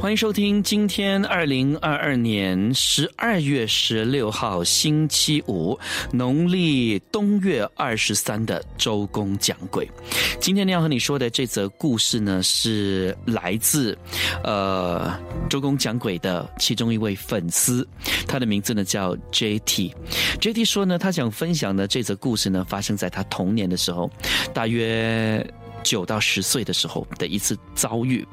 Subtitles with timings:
[0.00, 5.76] 欢迎收听今天二零二二年十二月十六号星期五，
[6.12, 9.90] 农历冬月二十三的周公讲鬼。
[10.38, 13.98] 今天呢要和你说的这则故事呢，是来自
[14.44, 15.18] 呃
[15.50, 17.86] 周公讲鬼的其中一位粉丝，
[18.28, 19.92] 他的名字呢叫 J T。
[20.40, 24.08] J T 说呢，他想分享的这则故事呢，发生在他童年的时候，
[24.54, 25.44] 大约。
[25.88, 28.26] 九到十岁的时候的一次遭遇，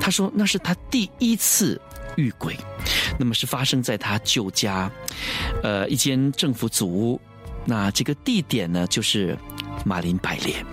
[0.00, 1.80] 他说那是他第一次
[2.16, 2.56] 遇鬼，
[3.16, 4.90] 那么是发生在他旧家，
[5.62, 7.20] 呃，一间政府祖屋，
[7.64, 9.38] 那这个地点呢就是
[9.84, 10.64] 马林百列。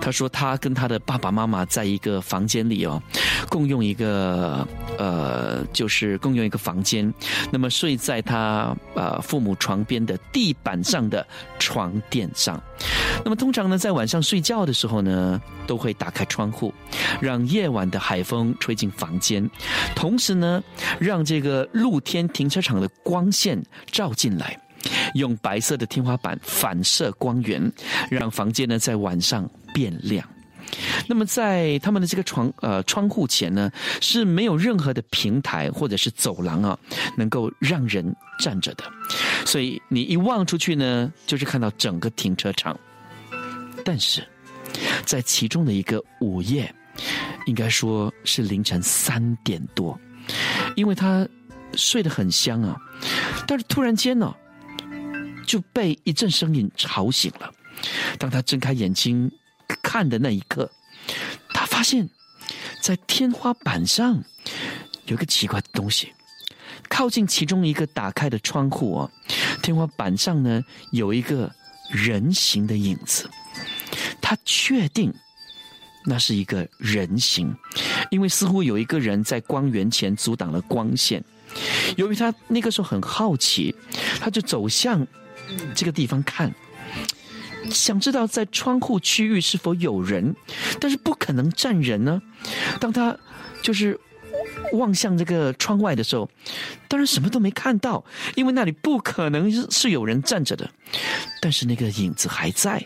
[0.00, 3.02] 他说他跟他的爸爸妈妈在一个房间里哦，
[3.48, 4.66] 共用一个
[4.98, 7.12] 呃，就是共用一个房间，
[7.50, 11.26] 那么睡在他呃父母床边的地板上的
[11.58, 12.62] 床垫上。
[13.24, 16.72] 那么通常呢，在晚上睡觉的时候呢，都会打开窗户，
[17.20, 19.48] 让夜晚的海风吹进房间，
[19.96, 20.62] 同时呢，
[21.00, 24.56] 让这个露天停车场的光线照进来，
[25.14, 27.72] 用白色的天花板反射光源，
[28.10, 30.26] 让房间呢在晚上变亮。
[31.06, 33.70] 那么在他们的这个床呃窗户前呢，
[34.00, 36.76] 是没有任何的平台或者是走廊啊，
[37.16, 38.82] 能够让人站着的，
[39.44, 42.76] 所以你一望出去呢，就是看到整个停车场。
[43.84, 44.26] 但是，
[45.04, 46.74] 在其中的一个午夜，
[47.46, 49.96] 应该说是凌晨三点多，
[50.74, 51.26] 因为他
[51.74, 52.76] 睡得很香啊，
[53.46, 54.34] 但是突然间呢，
[55.46, 57.50] 就被一阵声音吵醒了。
[58.18, 59.30] 当他睁开眼睛
[59.82, 60.70] 看的那一刻，
[61.50, 62.08] 他发现，
[62.82, 64.22] 在天花板上
[65.06, 66.12] 有个奇怪的东西，
[66.88, 69.10] 靠近其中一个打开的窗户哦，
[69.62, 71.50] 天花板上呢有一个
[71.90, 73.28] 人形的影子。
[74.20, 75.14] 他确定
[76.04, 77.54] 那是一个人形，
[78.10, 81.22] 因为似乎有一个人在光源前阻挡了光线。
[81.96, 83.74] 由于他那个时候很好奇，
[84.18, 85.06] 他就走向
[85.74, 86.54] 这个地方看，
[87.70, 90.34] 想知道在窗户区域是否有人，
[90.80, 92.20] 但是不可能站人呢。
[92.80, 93.16] 当他
[93.62, 93.98] 就是
[94.72, 96.28] 望向这个窗外的时候，
[96.88, 100.70] 当然什么都没看到，因为那里不可能是有人站着的。
[101.40, 102.84] 但是那个影子还在。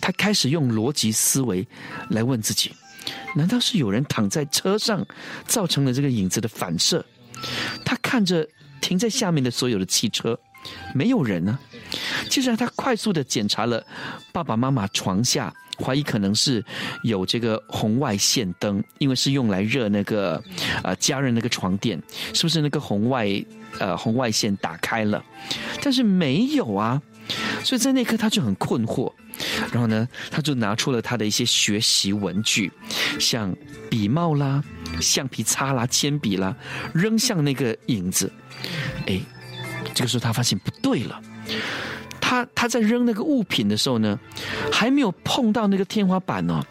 [0.00, 1.66] 他开始用逻辑思维
[2.08, 2.72] 来问自己：
[3.34, 5.04] 难道是有人躺在车上，
[5.46, 7.04] 造成了这个影子的反射？
[7.84, 8.48] 他看着
[8.80, 10.38] 停在下面的所有的汽车，
[10.94, 11.58] 没有人呢。
[12.28, 13.84] 接着他快速的检查了
[14.32, 16.64] 爸爸妈妈床下，怀疑可能是
[17.02, 20.42] 有这个红外线灯，因为是用来热那个
[20.82, 22.00] 呃家人那个床垫，
[22.32, 23.26] 是不是那个红外
[23.78, 25.24] 呃红外线打开了？
[25.82, 27.00] 但是没有啊。
[27.62, 29.12] 所以在那刻他就很困惑，
[29.70, 32.72] 然后呢，他就拿出了他的一些学习文具，
[33.20, 33.54] 像
[33.88, 34.60] 笔帽啦、
[35.00, 36.56] 橡皮擦啦、铅笔啦，
[36.92, 38.32] 扔向那个影子。
[39.06, 39.20] 哎，
[39.94, 41.22] 这个时候他发现不对了，
[42.30, 44.16] 他他在扔那个物品的时候呢，
[44.70, 46.64] 还没有碰到那个天花板哦，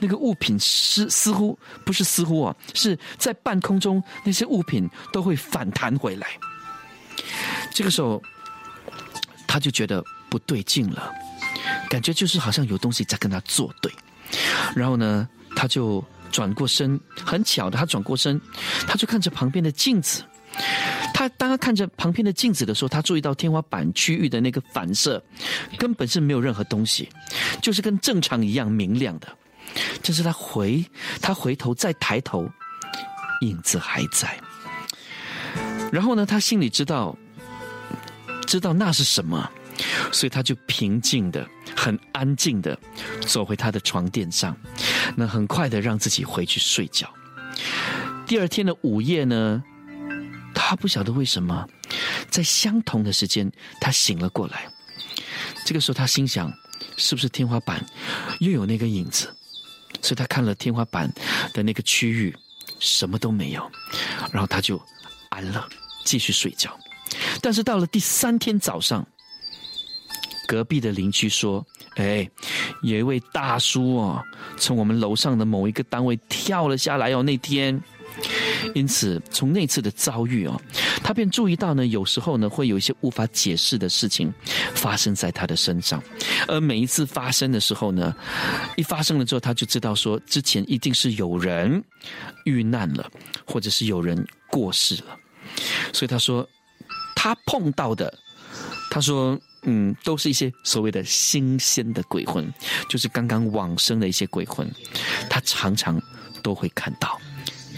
[0.00, 6.26] 那个物品似似乎不是似乎啊，是在半空中那些物品都会反弹回来。
[7.72, 8.20] 这个时候。
[9.46, 11.12] 他就觉得不对劲了，
[11.88, 13.92] 感觉就是好像有东西在跟他作对。
[14.74, 18.40] 然后呢，他就转过身，很巧的，他转过身，
[18.88, 20.24] 他就看着旁边的镜子。
[21.14, 25.22] 他当他看着旁边的镜子的时候，他注意到天花板区域的那个反射
[25.78, 27.08] 根本是没有任何东西，
[27.62, 29.28] 就是跟正常一样明亮的。
[30.02, 30.84] 但是他回
[31.22, 32.46] 他回头再抬头，
[33.40, 34.38] 影子还在。
[35.90, 37.16] 然后呢，他心里知道。
[38.46, 39.50] 知道那是什么，
[40.12, 42.78] 所以他就平静的、很安静的
[43.22, 44.54] 走回他的床垫上，
[45.16, 47.08] 那很快的让自己回去睡觉。
[48.26, 49.64] 第二天的午夜呢，
[50.54, 51.66] 他不晓得为什么，
[52.30, 54.66] 在相同的时间他醒了过来。
[55.66, 56.52] 这个时候他心想，
[56.96, 57.84] 是不是天花板
[58.40, 59.34] 又有那个影子？
[60.00, 61.12] 所以他看了天花板
[61.52, 62.34] 的那个区域，
[62.78, 63.70] 什么都没有，
[64.32, 64.80] 然后他就
[65.30, 65.66] 安了，
[66.04, 66.78] 继续睡觉。
[67.40, 69.06] 但是到了第三天早上，
[70.46, 71.64] 隔壁的邻居说
[71.96, 72.28] ：“哎，
[72.82, 74.22] 有一位大叔哦，
[74.58, 77.22] 从我们楼上的某一个单位跳了下来哦。
[77.22, 77.80] 那天，
[78.74, 80.60] 因此从那次的遭遇哦，
[81.02, 84.32] 他便注意到呢，有时候呢会有一些无法解释的事情
[84.74, 86.02] 发生在他的身上，
[86.48, 88.14] 而每一次发生的时候呢，
[88.76, 91.82] 一发生了之后，他就知道说之前一定是有人
[92.44, 93.10] 遇难了，
[93.46, 95.16] 或者是有人过世了，
[95.92, 96.48] 所以他说
[97.14, 98.12] 他碰到的，
[98.90, 99.38] 他说。
[99.66, 102.46] 嗯，都是一些所谓的新鲜的鬼魂，
[102.86, 104.70] 就是刚刚往生的一些鬼魂，
[105.30, 105.98] 他常常
[106.42, 107.18] 都会看到。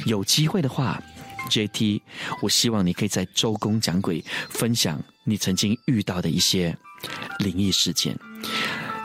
[0.06, 1.02] 有机会的话
[1.50, 2.00] ，JT，
[2.40, 6.76] 我希望你可以在周公讲鬼分享你曾经遇到的一些
[7.40, 8.16] 灵异事件，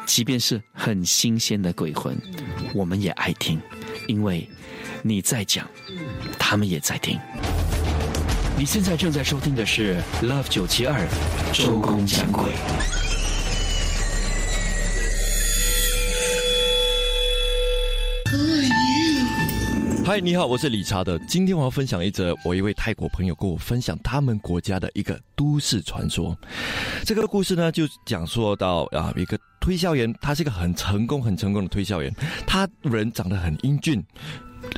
[0.05, 2.15] 即便是很新鲜的鬼魂，
[2.75, 3.59] 我们也爱听，
[4.07, 4.47] 因为
[5.01, 5.67] 你在讲，
[6.37, 7.19] 他们也在听。
[8.55, 11.07] 你现在正在收听的是 Love 九七二
[11.51, 12.51] 周公讲鬼。
[20.11, 21.17] 嗨，你好，我是理查的。
[21.19, 26.37] 今天我要分享一则我一位泰国朋友跟我分享他们国家的一个都市传说。
[27.05, 32.13] 这个故事呢，就讲说到啊，一个推销员，他是一个很成功、很成功的推销员，
[32.45, 34.03] 他人长得很英俊。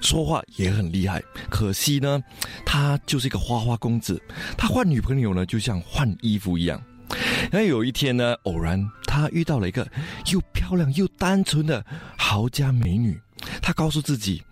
[0.03, 1.19] 说话也很厉害，
[1.49, 2.21] 可惜呢，
[2.63, 4.21] 他就是一个花花公子。
[4.55, 6.79] 他换女朋友呢，就像换衣服一样。
[7.51, 9.83] 然后有一天呢，偶然他遇到了一个
[10.31, 11.83] 又漂亮又单纯的
[12.19, 13.19] 豪家美女。
[13.61, 14.43] 他告诉自己，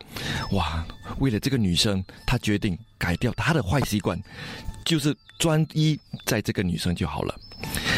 [0.52, 0.86] 哇，
[1.20, 4.22] 为了这个女生，他决定改掉他的坏习惯，
[4.86, 7.40] 就是专一在这个女生就好了。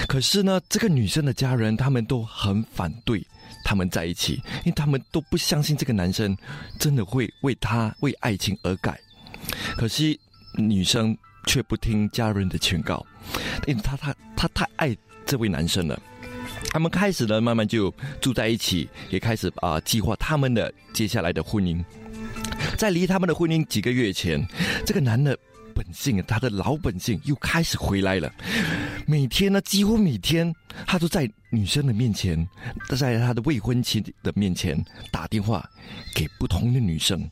[0.07, 3.25] 可是呢，这个女生的家人他们都很反对。
[3.65, 6.37] 他们在一起，因为他们都不相信这个男生
[6.77, 8.99] 真的会为他为爱情而改。
[9.77, 10.19] 可惜
[10.57, 13.05] 女生却不听家人的劝告，
[13.65, 15.97] 因为她她她太爱这位男生了。
[16.69, 21.83] 他们开始呢，慢慢就住在一起，也开始啊计划他们的接下来的婚姻。
[22.77, 24.45] 在离他们的婚姻几个月前，
[24.85, 25.37] 这个男的。
[25.75, 28.31] 本性，他的老本性又开始回来了。
[29.07, 30.53] 每天呢，几乎每天，
[30.85, 32.47] 他都在女生的面前，
[32.95, 34.79] 在他的未婚妻的面前
[35.11, 35.67] 打电话
[36.13, 37.27] 给不同的女生。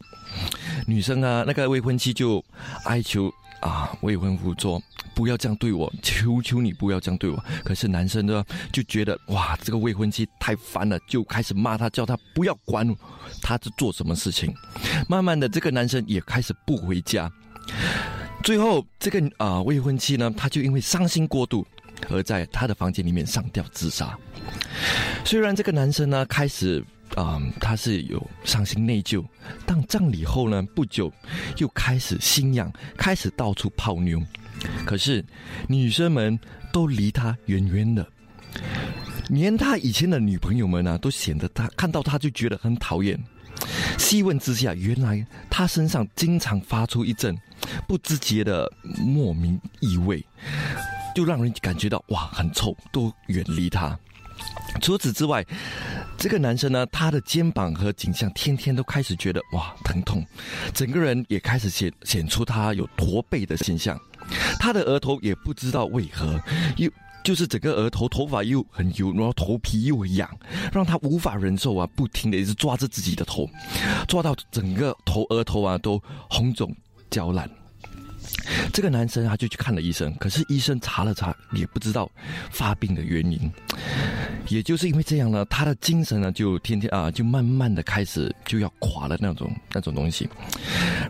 [0.87, 2.43] 女生啊，那个未婚妻就
[2.85, 3.31] 哀求
[3.61, 4.81] 啊，未婚夫说
[5.15, 12.87] ：“不要这样对我，求求你不要这样对我。”可是男生呢，就觉得哇，这个未婚妻太烦了，就开始骂他，叫他不要管
[13.41, 14.53] 他在做什么事情。
[15.07, 17.31] 慢慢的，这个男生也开始不回家。
[18.43, 21.65] 最后，这个啊未婚妻呢，她就因为伤心过度，
[22.09, 24.17] 而在她的房间里面上吊自杀。
[25.23, 26.83] 虽然这个男生呢开始
[27.15, 29.23] 啊他是有伤心内疚，
[29.65, 31.11] 但葬礼后呢不久
[31.57, 34.21] 又开始心痒，开始到处泡妞。
[34.85, 35.23] 可是
[35.67, 36.39] 女生们
[36.71, 38.07] 都离他远远的，
[39.29, 43.19] 连他以前的女朋友们呢都显得他看到他就觉得很讨厌。
[43.97, 47.37] 细问之下，原来他身上经常发出一阵
[47.87, 48.71] 不知觉的
[49.05, 50.23] 莫名异味，
[51.15, 53.97] 就让人感觉到哇很臭，都远离他。
[54.81, 55.45] 除此之外，
[56.17, 60.25] 这个男生呢，他的肩膀和颈项天天都开始觉得哇疼痛，
[60.73, 63.99] 整个人也开始显显出他有驼背的现象，
[64.59, 66.41] 他的额头也不知道为何
[66.77, 66.89] 又。
[67.23, 70.27] 就是整个额头头发又很油，然后头皮又痒，
[70.73, 71.88] 让他无法忍受啊！
[71.95, 73.47] 不停的一直抓着自己的头，
[74.07, 76.75] 抓到整个头额头啊都红肿
[77.11, 77.47] 焦烂。
[78.73, 82.09] 这个男生他就去看了医生，可是医生查了查也不知道
[82.49, 83.51] 发病的原因。
[84.51, 90.29] 也就是因为这样呢，他的精神呢就天天啊就慢慢的开始就要垮了那种那种东西。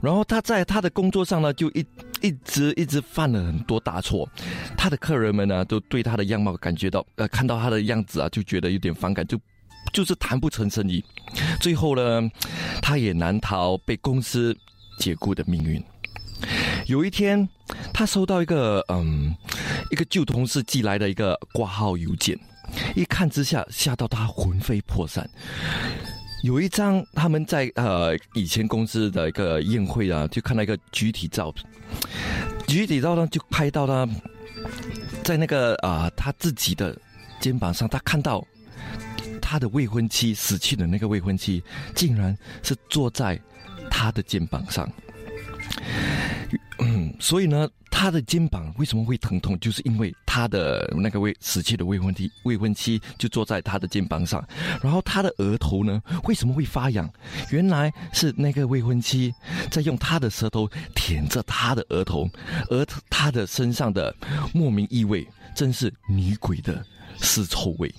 [0.01, 1.86] 然后他在他的工作上呢就一。
[2.21, 4.29] 一直一直犯了很多大错，
[4.77, 9.39] 他的客人们呢都对他的样貌感觉到，呃，看到他的样子啊就觉得有点反感，就
[9.91, 11.03] 就是谈不成生意。
[11.60, 12.29] 最后呢，
[12.79, 14.55] 他也难逃被公司
[15.00, 15.83] 解雇的命运。
[16.86, 17.50] 有一天，
[17.91, 19.36] 他收到一个嗯
[19.89, 22.39] 一个旧同事寄来的一个挂号邮件，
[22.95, 25.29] 一看之下吓到他魂飞魄散。
[26.43, 31.53] 有一张他们在呃以前公司的一个宴会啊，就看到一个集体照，
[32.65, 34.09] 集体照呢就拍到他，
[35.23, 36.97] 在那个啊他自己的
[37.39, 38.43] 肩膀上，他看到
[39.39, 41.63] 他的未婚妻死去的那个未婚妻，
[41.93, 43.39] 竟然是坐在
[43.91, 44.91] 他的肩膀上。
[46.79, 49.59] 嗯，所以呢，他的肩膀为什么会疼痛？
[49.59, 54.43] 就是因为他的那个未死去的未婚妻，未婚妻就坐在他的肩膀上，
[54.81, 57.07] 然后他的额头呢，为什么会发痒？
[57.51, 59.31] 原来是那个未婚妻
[59.69, 62.27] 在用他的舌头舔着他的额头，
[62.69, 64.15] 而他的身上的
[64.51, 66.83] 莫名异味，真是女鬼的
[67.19, 67.93] 尸臭味。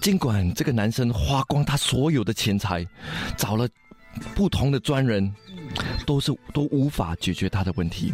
[0.00, 2.86] 尽管这个男生花光他所有的钱财，
[3.36, 3.68] 找了
[4.36, 5.34] 不同的专人。
[6.06, 8.12] 都是都无法解决他的问题。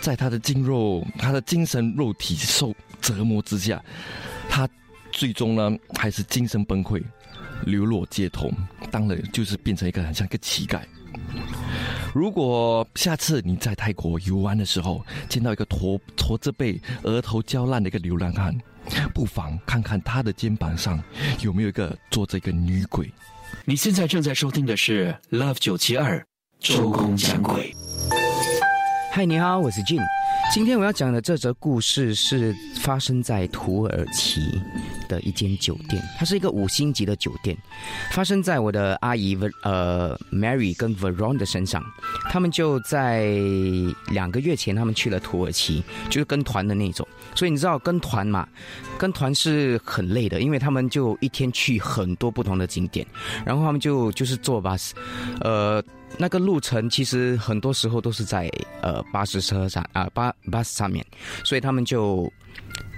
[0.00, 3.82] 在他的筋肉、他的精神肉体受折磨之下，
[4.48, 4.68] 他
[5.12, 7.02] 最终呢还是精神崩溃，
[7.64, 8.50] 流落街头，
[8.90, 10.80] 当了就是变成一个很像一个乞丐。
[12.14, 18.56] 如果下次你在泰国游玩的时候，见到一个驼驼着背、额头焦烂的一个流浪汉，
[19.14, 21.02] 不妨看看他的肩膀上
[21.40, 23.10] 有没有一个坐着一个女鬼。
[23.64, 26.26] 你现在正在收听的是 Love 九七二
[26.62, 27.74] 周公讲鬼。
[29.10, 30.00] 嗨，你好，我是 Jin。
[30.54, 34.40] 今天我要讲的这则故事是发生在土耳其
[35.08, 37.56] 的一间酒店，它是一个五星级的酒店，
[38.12, 41.82] 发生在我的阿姨呃 Mary 跟 Veron 的身上。
[42.30, 43.26] 他们就在
[44.06, 47.06] 两个月前，他们去了土耳其，就是跟团的那种。
[47.34, 48.46] 所以你知道跟团嘛？
[48.96, 53.04] 跟团是很累的，因为他们就一天去很多不同的景点，
[53.44, 54.92] 然后他们就就是坐 bus，
[55.40, 55.82] 呃。
[56.18, 58.50] 那个路程其实很多时候都是在
[58.80, 61.04] 呃巴士车上啊巴巴士上面，
[61.44, 62.30] 所以他们就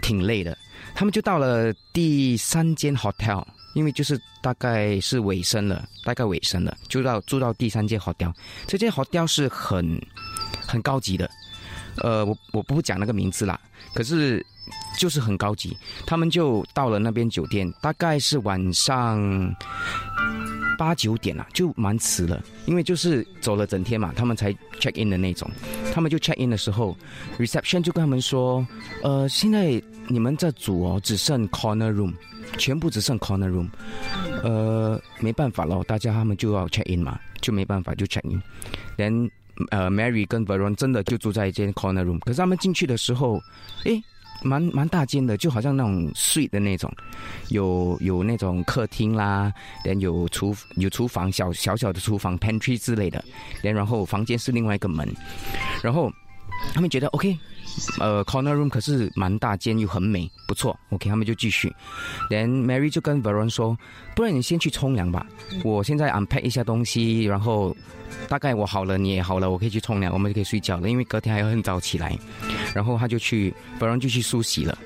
[0.02, 0.56] 挺累的。
[0.94, 3.44] 他们就到了第三间 hotel，
[3.74, 8.32] 因为就是大概是尾声了，大概尾声了，就到住到第三间 hotel。
[8.66, 10.00] 这间 hotel 是很
[10.66, 11.28] 很高级的，
[12.02, 13.58] 呃，我我不讲那个名字啦，
[13.94, 14.44] 可是
[14.98, 15.76] 就是很高级。
[16.06, 19.54] 他们就到了那边酒店，大概是晚上。
[20.76, 25.50] 八九点了，就蛮迟了，因为就是走了整天嘛，他们才 check in 的那种。
[25.92, 26.96] 他们就 check in 的时候
[27.38, 28.66] ，reception 就跟他们说
[29.02, 32.12] ：“呃，现在你们这组哦，只剩 corner room，
[32.58, 33.68] 全部只剩 corner room。
[34.42, 38.42] 呃，没办法了，大家他们就要 check in 嘛，就没办法就 check in。
[38.96, 39.30] Then，
[39.70, 43.40] 呃 Mary 跟 Veron 真的就住在一间 corner room，可是他们进去的时候，
[43.84, 44.02] 诶。
[44.44, 46.92] 蛮蛮大间的，就好像那种睡的那种，
[47.48, 53.24] 有有那种客厅啦，连有厨有厨房小小小的厨房 pantry 之类的，
[53.62, 55.08] 连然后房间是另外一个门，
[55.82, 56.12] 然后
[56.72, 57.36] 他们觉得 OK，
[58.00, 61.74] 呃 corner room 可是蛮大间又很美，不错，OK 他们就继续
[62.30, 63.76] ，Then Mary 就跟 Veron 说，
[64.14, 65.26] 不然你先去冲凉吧，
[65.62, 67.76] 我现在 unpack 一下东西，然后。
[68.28, 70.88] 大概我好了，你也好了，我可以去冲凉，我们就可以睡觉了。
[70.88, 72.16] 因为隔天还要很早起来，
[72.72, 74.78] 然后他就去，，Veron 就去梳洗了。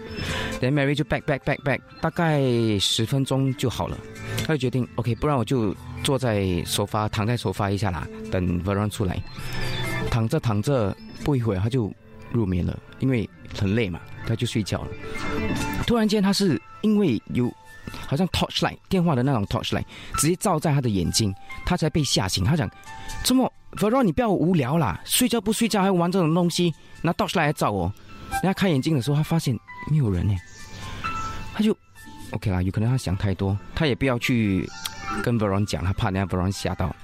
[0.60, 2.40] Then Mary 就 back back back back，大概
[2.78, 3.98] 十分钟就好了。
[4.46, 9.22] 他就决定 OK，不然我就坐在沙发，躺在沙发一下啦，等 Veron 出来。
[10.10, 11.92] 躺着躺着，不一会儿他就
[12.32, 14.88] 入眠了，因为很累嘛，他就睡觉了。
[15.86, 17.52] 突然间，他是因为有。
[18.06, 19.84] 好像 torchlight 电话的那种 torchlight
[20.18, 22.44] 直接照在他的眼睛，他才被吓醒。
[22.44, 22.70] 他讲
[23.24, 26.70] ：“这么，Veron，你不要无聊啦，睡觉不睡觉还玩这种东西，
[27.00, 27.90] 拿 torchlight 来照我。”
[28.30, 29.58] 人家开眼睛的时候，他发现
[29.90, 30.36] 没有人呢，
[31.54, 31.74] 他就
[32.32, 32.60] OK 啦。
[32.60, 34.68] 有可能他想太多，他也不要去
[35.22, 36.94] 跟 Veron 讲，他怕人家 Veron 吓到。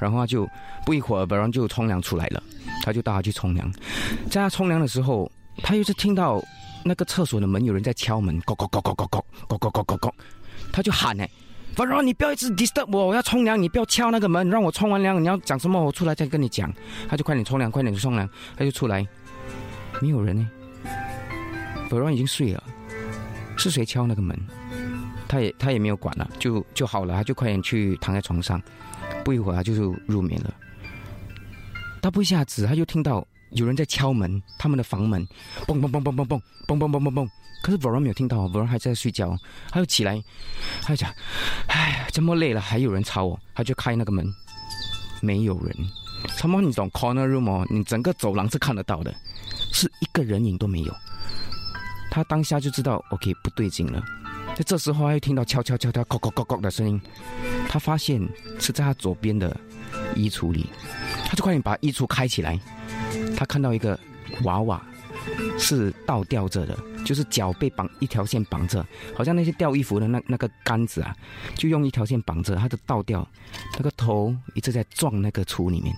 [0.00, 0.48] 然后他就
[0.86, 2.40] 不一会儿，Veron 就冲凉出来了，
[2.82, 3.70] 他就带他去冲凉。
[4.30, 5.30] 在他冲凉的时候，
[5.62, 6.42] 他又是听到。
[6.84, 10.10] 那个厕所的门有人在敲门，咕咕咕咕咕咕咕咕咕咕咕，
[10.72, 11.26] 他就喊呢，
[11.74, 16.72] 反正你不要一直 disturb 我，我要冲凉，你不要敲那个门，让我冲完凉，你要讲什么我出来再跟你讲。
[17.08, 19.06] 他就快点冲凉，快点去冲凉，他就出来，
[20.00, 20.48] 没有人呢，
[21.90, 22.62] 反正已经睡了，
[23.56, 24.38] 是谁敲那个门？
[25.26, 28.62] 他也他也没有管了，就就好了，他就快点去躺在床上，
[29.24, 30.54] 不一会儿他就入眠了。
[32.02, 33.26] 他不一下子他就听到。
[33.52, 35.26] 有人在敲门，他们的房门，
[35.66, 37.28] 嘣嘣嘣嘣嘣嘣嘣嘣嘣嘣嘣。
[37.62, 39.34] 可是 Veron 没有听到，Veron 还在睡觉。
[39.70, 40.22] 他又起来，
[40.82, 41.10] 他就讲
[41.68, 44.30] ：“哎，这么累了，还有人吵我。”他就开那个门，
[45.22, 45.74] 没有人。
[46.36, 47.66] 他妈，你懂 corner room 哦？
[47.70, 49.14] 你整个走廊是看得到的，
[49.72, 50.94] 是一个人影都没有。
[52.10, 54.04] 他当下就知道 OK 不对劲了。
[54.54, 57.00] 在这时候，他又听到敲敲敲敲、敲敲敲敲的声音。
[57.66, 58.20] 他发现
[58.60, 59.58] 是在他左边的
[60.14, 60.68] 衣橱里，
[61.28, 62.58] 他就快点把衣橱开起来。
[63.36, 63.98] 他看到一个
[64.44, 64.82] 娃娃，
[65.58, 71.14] 是倒吊着的，就是脚被绑一条线绑着，好像那些吊衣服的那那个杆子啊，
[71.54, 73.26] 就用一条线绑着，他就倒吊，
[73.74, 75.94] 那个头一直在撞那个橱里面，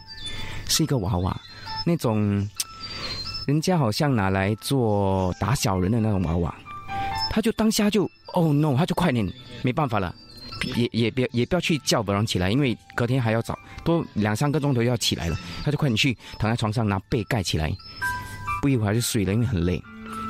[0.66, 1.40] 是一个娃娃，
[1.86, 2.46] 那种
[3.46, 6.54] 人家好像拿来做打小人的那种娃娃，
[7.30, 9.26] 他就当下就哦 no，他就快点
[9.62, 10.14] 没办法了。
[10.62, 15.36] 也也别也不要去叫别人起来，因为隔天还要早，多两三个钟头要起来了。
[15.64, 17.70] 他就快点去躺在床上拿被盖起来，
[18.62, 19.82] 不一会儿就睡了，因为很累。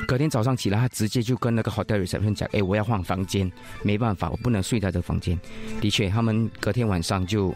[0.06, 3.50] 隔天早上起来，他直接就跟那个 hotel reception 讲：“哎，我要换房间，
[3.82, 5.38] 没办法，我不能睡在这个房间。”
[5.80, 7.54] 的确，他们隔天晚上就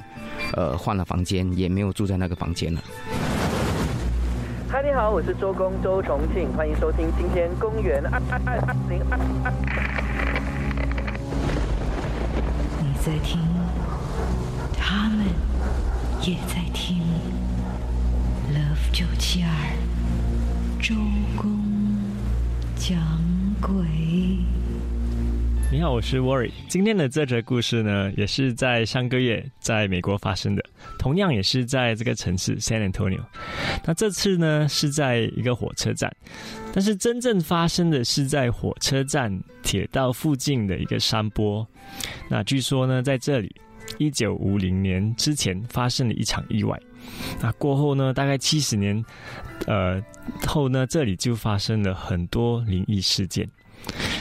[0.53, 2.81] 呃换了房间，也没有住在那个房间了。
[4.69, 9.19] 嗨，你好，我是周公周重庆，欢迎收听今天公园二二二二零二。
[13.05, 13.39] 在听，
[14.79, 15.27] 他们
[16.23, 17.03] 也在听。
[18.51, 19.51] Love 九七二
[20.81, 20.95] 周
[21.37, 21.51] 公
[22.77, 22.99] 讲
[23.61, 23.85] 鬼。
[25.75, 26.53] 你好，我是 Worry。
[26.69, 30.63] 今天的这则故事呢，也是在上个月在美国发生的，
[31.01, 33.25] 同样也是在这个城市 San Antonio。
[33.85, 36.15] 那这次呢是在一个火车站，
[36.73, 41.67] 但是真正发生的是在火车站铁道附近的一个山坡。
[42.31, 43.53] 那据说呢，在这里，
[43.99, 46.81] 一九五零年之前发生了一场意外。
[47.43, 49.05] 那过后呢，大概七十年，
[49.67, 50.01] 呃
[50.47, 53.51] 后呢，这里就发生了很多灵异事件。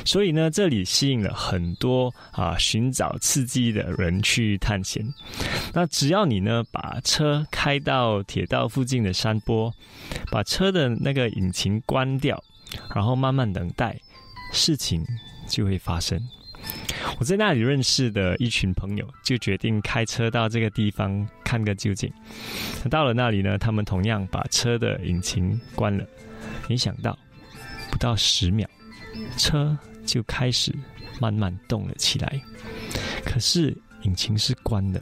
[0.06, 5.06] 所以呢，这里吸引了很多啊寻找刺激的人去探险。
[5.74, 9.74] 那只要你呢把车开到铁道附近的山坡，
[10.32, 12.42] 把车的那个引擎关掉，
[12.94, 14.00] 然后慢慢等待，
[14.52, 15.06] 事情
[15.48, 16.22] 就会发生。
[17.20, 22.12] 我在那里认识的一群朋友，就决定开车到这个地方看个究竟。
[22.90, 26.06] 到了那里呢，他们同样把车的引擎关了。
[26.70, 27.18] 没想到，
[27.92, 28.68] 不到十秒。
[29.38, 30.74] 车就开始
[31.20, 32.42] 慢慢动了起来，
[33.26, 35.02] 可是引擎是关的，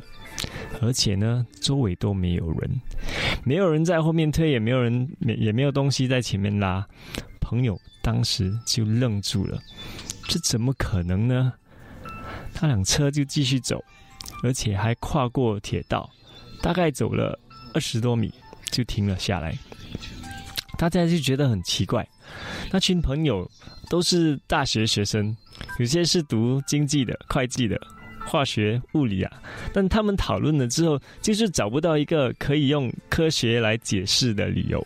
[0.81, 2.69] 而且呢，周围都没有人，
[3.43, 6.85] 没有人在后面推，也没有人，也也没有东西在前面拉。
[7.39, 9.59] 朋友当时就愣住了，
[10.27, 11.51] 这怎么可能呢？
[12.53, 13.83] 他辆车就继续走，
[14.43, 16.09] 而且还跨过铁道，
[16.61, 17.37] 大概走了
[17.73, 18.33] 二十多米
[18.71, 19.57] 就停了下来。
[20.77, 22.07] 大家就觉得很奇怪，
[22.71, 23.49] 那群朋友。
[23.89, 25.35] 都是大学学生，
[25.77, 27.77] 有些是读经济的、会计的、
[28.25, 29.29] 化学、物理啊。
[29.73, 34.81] 但他们讨论了之后，就是找不到一个可以用科学来解释的理由。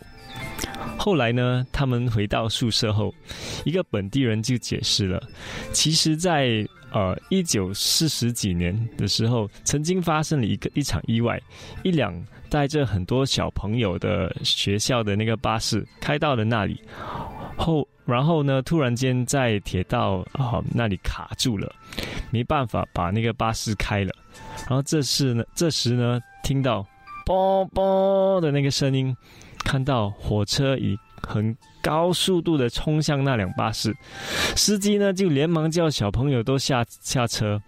[0.98, 3.14] 后来呢，他们回到宿舍后，
[3.64, 5.22] 一个本地人就解释了：，
[5.72, 11.40] 其实，在呃一九四十几年的时候，曾经发生了一个一场意外，
[11.84, 12.12] 一辆
[12.50, 16.80] 带着很多小朋友的学校的那个巴士开到了那里
[17.56, 17.86] 后。
[18.06, 21.74] 然后呢，突然间在铁道啊那里卡住了，
[22.30, 24.14] 没办法把那个巴士开了。
[24.68, 26.86] 然后这时呢，这时呢，听到
[27.26, 29.12] “啵啵”的那个声音，
[29.64, 31.52] 看到火车以很
[31.82, 33.92] 高速度的冲向那辆巴士，
[34.54, 37.60] 司机呢就连忙叫小朋友都下下车，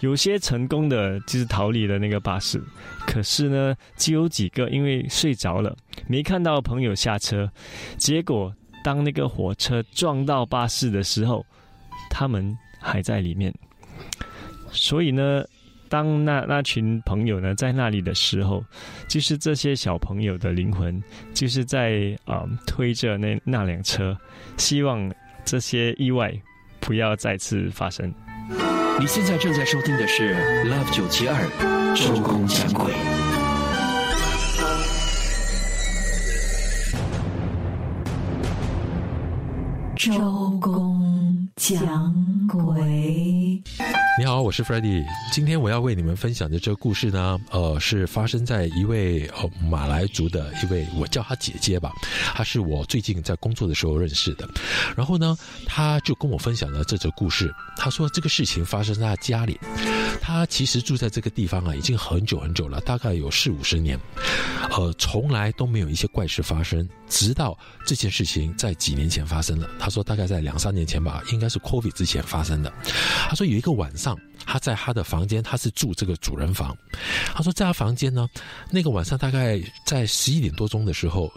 [0.00, 2.58] 有些成功的就是逃离了那个巴士，
[3.06, 7.52] 可是呢，就有几个因为睡着了，没看到朋友下车，
[7.98, 8.50] 结果。
[8.82, 11.44] 当那个火车撞到巴士的时候，
[12.10, 13.52] 他们还在里面。
[14.70, 15.44] 所以呢，
[15.88, 18.64] 当那那群朋友呢在那里的时候，
[19.08, 24.16] 就是这些小朋友的灵魂，就是在啊推着那那辆车，
[24.56, 25.10] 希望
[25.44, 26.32] 这些意外
[26.80, 28.12] 不要再次发生。
[29.00, 33.17] 你现在正在收听的是 Love 九七二周公讲鬼。
[39.98, 42.14] 周公讲
[42.46, 43.60] 鬼。
[44.16, 49.28] 你好，我是 f r e d d y 今天我要为你们分享的这个故事呢，呃，是发生在一位
[49.68, 51.90] 马来族的一位，我叫她姐姐吧，
[52.32, 54.48] 她是我最近在工作的时候认识的。
[54.96, 57.52] 然后呢，她就跟我分享了这则故事。
[57.76, 59.58] 她说这个事情发生在她家里，
[60.28, 63.98] 他其实住在这个地方啊，已经很久很久了，大概有四五十年，
[64.70, 69.66] 呃，从来都没有一些怪事发生，直到这件事情在几年前发生了。
[69.78, 72.70] 他说大概在两三年前吧，应该是 COVID 之前发生的。
[73.26, 74.14] 他说有一个晚上。
[74.50, 76.74] 他在他的房间，他是住这个主人房。
[77.34, 78.26] 他说，在他房间呢，
[78.70, 81.30] 那个晚上大概在十一点多钟的时候，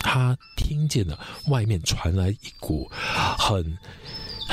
[0.00, 1.18] 他听见了
[1.48, 2.88] 外面传来一股
[3.36, 3.76] 很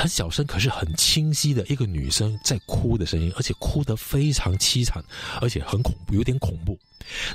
[0.02, 5.00] 很小声，可是很清晰的一个女生在哭的声音，而且哭得非常凄惨，
[5.40, 6.76] 而且很恐怖，有点恐怖。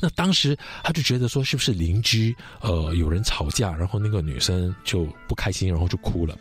[0.02, 6.38] 那当时他就觉得说，是不是邻居呃有人吵架，然后那个女生就不开心，然后就哭了。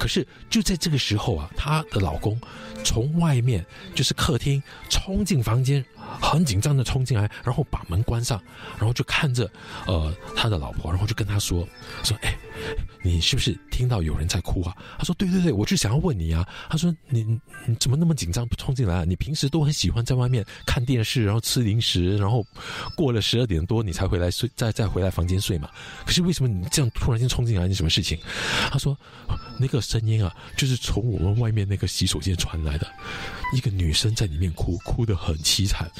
[0.00, 2.40] 可是就在这个时候啊，她的老公
[2.82, 3.62] 从外面
[3.94, 5.84] 就是客厅冲进房间，
[6.22, 8.42] 很紧张的冲进来，然后把门关上，
[8.78, 9.50] 然后就看着
[9.86, 11.68] 呃他的老婆，然后就跟他说
[12.02, 12.34] 说，哎，
[13.02, 14.74] 你是不是听到有人在哭啊？
[14.98, 16.46] 他说对对对，我就想要问你啊。
[16.68, 17.22] 他说你
[17.66, 19.04] 你怎么那么紧张冲进来啊？
[19.04, 22.46] 你平时都很喜欢在外面看电视，然后吃零食，然后。
[22.94, 25.68] 过了十二点多，你才回来睡，再再回来房间睡嘛？
[26.04, 27.68] 可是为什么你这样突然间冲进来？
[27.68, 28.18] 你什么事情？
[28.70, 28.96] 他说，
[29.58, 32.90] 那个声音啊，就是从我们外面那个洗手间传来的，
[33.52, 35.90] 一个女生在里面哭，哭得很凄惨。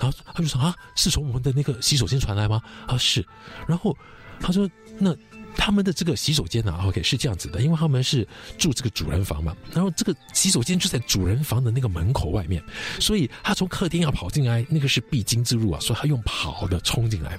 [0.00, 2.60] 然后他就说啊，是从我们的那个洗手间传来吗？
[2.86, 3.24] 啊是。
[3.66, 3.96] 然后
[4.40, 5.14] 他说，那
[5.60, 12.62] 他们的这个洗手间呢，OK 是这样子的，因为他们是住这个主人房嘛，然后这个洗手间就在主人房的那个门口外面，
[12.98, 17.38] 所以他从客厅要跑进来，那个是必经之路啊，所以他用跑的冲进来，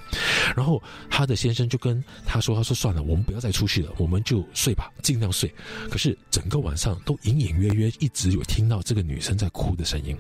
[0.55, 5.51] 然后他的先生就跟他说：“他说算了，我们不要再出去了，我们就睡吧，尽量睡。”
[5.89, 10.15] 可是整个晚上都隐隐约约一直有听到这个女生在哭的声音，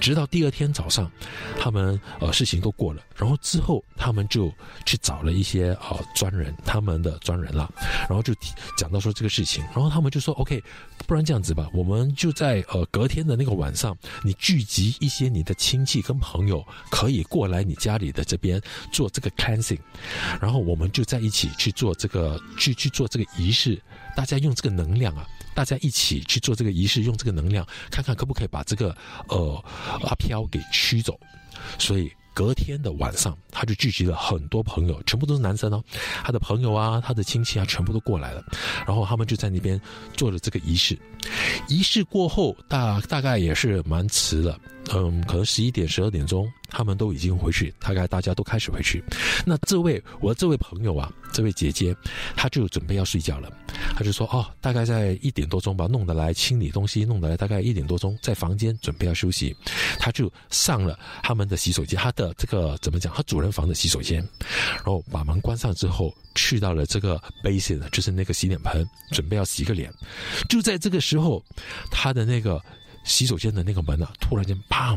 [0.00, 1.10] 直到第二天早上，
[1.60, 4.50] 他们呃事情都过了，然后之后他们就
[4.86, 7.70] 去找了一些呃专人，他们的专人了，
[8.08, 8.34] 然后就
[8.76, 10.62] 讲到说这个事情，然后他们就说 OK，
[11.06, 18.60] 不然这样子吧，我们就在呃隔天的那个晚上，你聚集一些你的亲戚跟朋友，可以过来你家里的这边
[18.92, 19.80] 做这个 cleansing，
[20.40, 23.80] 然后我们就在一起去做这个去去做这个仪式，
[24.16, 25.26] 大家用这个能量啊。
[25.54, 29.64] 大家一起去做这个仪式，用这个能量，看看可不可以把这个呃
[30.04, 31.18] 阿飘给驱走。
[31.80, 35.82] 所以隔天的晚上，他就聚集了很多朋友，全部都是男生哦，
[36.22, 38.44] 他的朋友啊，他的亲戚啊，全部都过来了。
[38.86, 39.80] 然后他们就在那边
[40.16, 40.96] 做了这个仪式。
[41.66, 44.56] 仪式过后，大大概也是蛮迟了，
[44.94, 46.50] 嗯，可能十一点、十二点钟。
[46.70, 49.02] 他们都已经回去，大概大家都开始回去。
[49.46, 51.96] 那这位我这位朋友啊，这位姐姐，
[52.36, 53.50] 她就准备要睡觉了。
[53.96, 59.56] 她就说：“哦，大概在一点多钟吧，弄得来清理东西，弄得来大概一点多钟，在房间准备要休息。”
[59.98, 63.10] 她就上了他们的洗手间，她的这个怎么讲？
[63.14, 64.18] 她主人房的洗手间，
[64.74, 69.90] 然后把门关上之后，去到了这个 basin，就是那个洗脸盆，准备要洗个脸。
[70.50, 71.42] 就在这个时候，
[71.90, 72.62] 她的那个
[73.08, 74.96] 洗手间的那个门啊，突然间砰！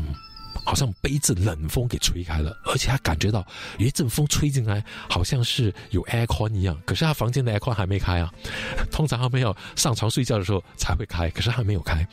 [0.64, 3.44] 好像被一阵冷风给吹开了，而且他感觉到
[3.78, 6.80] 有一阵风吹进来，好像是有 aircon 一样。
[6.86, 8.32] 可是他房间的 aircon 还没开啊，
[8.92, 12.06] 通常他们要上床睡觉的时候才会开，可是还没有开。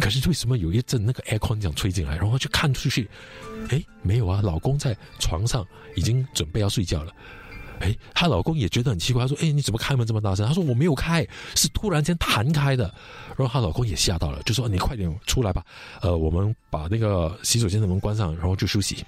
[0.00, 3.10] 可是为什么有一阵那个 aircon 这样吹进来，然后就看出去，
[3.68, 7.12] 哎，没有啊，老公在床上已经准备要睡觉了。
[7.80, 12.84] 哎，她老公也觉得很奇怪，他说：“哎，你怎么开门这么大声？”她说：“我没有开，是突然间弹开的。”
[13.36, 15.64] 然后她老公也吓到了，就说：“你快点出来吧，
[16.00, 19.04] 呃，我们把那个洗手间的门关上，然后就休息。”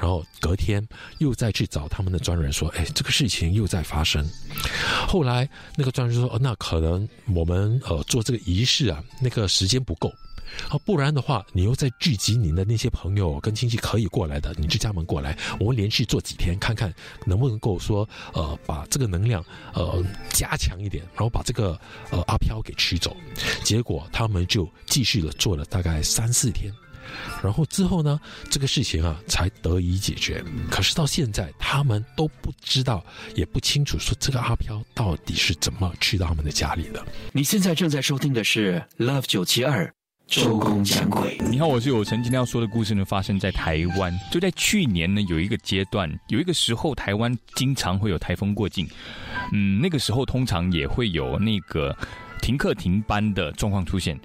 [0.00, 0.86] 然后隔天
[1.18, 4.24] 又再去找他们的专人说：“哎，这个事情又在发生。”
[5.08, 10.12] 后来那个专人说：“哦，那可能我们呃做这个仪式啊，那个时间不够。”
[10.68, 16.92] 啊，不然的话，你又在聚集你的那些朋友跟亲戚可以过来的，你就家门过来，我们连续做几天，看看
[17.24, 21.78] 能不能够说，呃，把这个能量呃加强一点，然后把这个
[22.10, 23.16] 呃阿飘给驱走。
[23.62, 26.72] 结果他们就继续了做了大概三四天，
[27.42, 30.42] 然后之后呢，这个事情啊才得以解决。
[30.70, 33.04] 可是到现在，他们都不知道，
[33.34, 37.04] 也不清楚说这个阿飘到底是怎么去到他们的家里的。
[37.32, 39.92] 你现在正在收听的是 Love 九七二。
[40.26, 42.20] 周公讲鬼，你好，我是有成。
[42.22, 44.12] 今天要说的故事呢，发生在台湾。
[44.32, 48.88] 就在去年呢，有一个阶段，有一个时候，台湾经常会有台风过境。
[49.52, 51.96] 嗯，那个时候通常也会有那个
[52.40, 54.18] 停课停班的状况出现。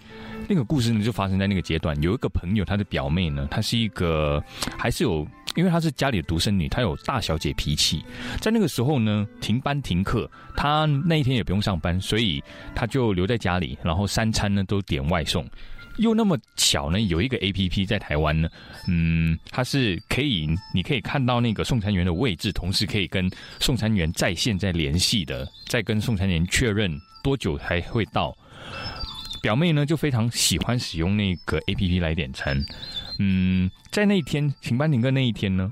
[0.48, 2.02] 那个故事呢，就发生在那个阶段。
[2.02, 4.42] 有一个朋友，她的表妹呢，她是一个
[4.78, 8.04] 还是有，因为她是家里的独生女，她有大小姐脾气。
[8.40, 12.42] 在那个时候呢，停班停课，她那一天也不用上班，所以
[12.74, 15.46] 她就留在家里，然后三餐呢都点外送。
[16.00, 18.50] 又那么巧呢，有一个 A P P 在台湾呢，
[18.88, 26.92] 嗯，它是可以，你可以看到那个送餐员的位置，同时可以跟送餐员在线在联系的，再跟送餐员确认
[27.24, 28.36] 多久才会到。
[29.42, 32.62] 表妹呢就非常喜欢使用那个 A P P 来点餐，
[33.20, 35.70] 嗯，在那一天请班停课那一天呢。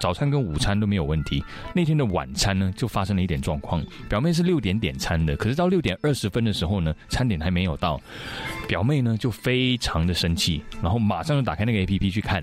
[0.00, 3.84] 早餐跟午餐都没有问题，那天的晚餐呢就发生了一点状况。
[4.08, 8.00] 表妹是六点点餐的，可是到六点二十分的时候呢，餐点还没有到，
[8.66, 12.42] 表妹呢就非常的生气，然后马上就打开那个 A P P 去看，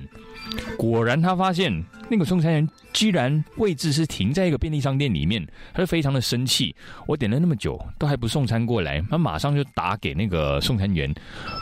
[0.78, 5.44] 果然她发现那个送餐员居然位置是停在一个便利商店里面，
[5.74, 6.76] 她就非常的生气。
[7.08, 11.12] 我点了那么久都还不送餐过来，她马上就打给那个送餐员，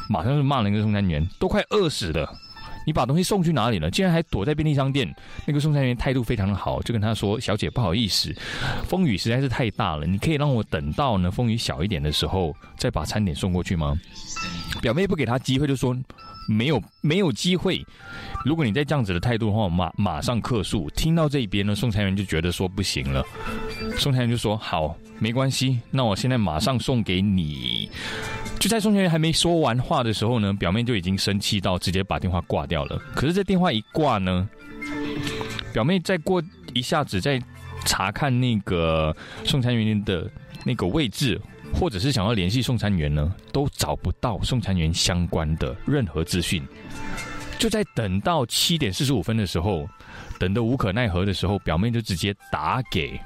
[0.10, 2.30] 马上就骂那个送餐员，都快饿死了。
[2.86, 3.92] 你把东西送去哪里了？
[3.92, 5.14] 竟然还躲在便利商店。
[5.46, 8.34] 那个送餐员态度非常的好，就跟他说：“小姐，不好意思，
[8.88, 13.98] 风雨实在是太大了，你可以让我等到呢风雨小一点的时候再把餐点送过去吗？”
[14.82, 15.96] 表妹不给他机会，就说
[16.48, 17.86] ：“没有，没有机会。
[18.44, 23.24] 如果你再这样子的态度的话，马马上客诉。”听到这边呢，送餐员就觉得说不行了。
[23.98, 27.90] 送餐员就说：“好，没关系，那我现在马上送给你。”
[28.60, 32.98] 就在宋先生还没说完话的时候呢，表妹就已经生气到直接把电话挂掉了。
[33.16, 34.48] 可是这电话一挂呢，
[35.74, 36.42] 表妹再过
[36.74, 37.42] 一下子再
[37.86, 40.30] 查看那个送餐员的
[40.64, 41.40] 那个位置，
[41.80, 46.64] 或者是想要联系送餐员呢，都找不到送餐员相关的任何资讯。
[47.60, 49.88] 就在等到七点四十五分的时候，
[50.40, 53.20] 等得无可奈何的时候，表妹就直接打给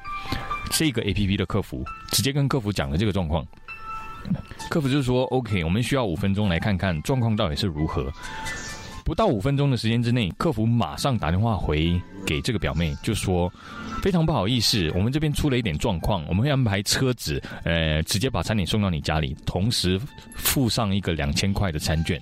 [0.72, 3.46] 这个 A P P 的客服，直接跟客服讲了这个状况。
[4.70, 8.12] 客服就说：“OK，我们需要五分钟来看看状况到底是如何。”
[9.10, 13.52] 不到五分钟的时间之内，客服马上打电话回给这个表妹，就说
[14.04, 20.00] ：“非常不好意思，我们这边出了一点状况，我们会安排车子，呃，直接把餐点送到你家里，同时
[20.36, 22.22] 附上一个两千块的餐券。”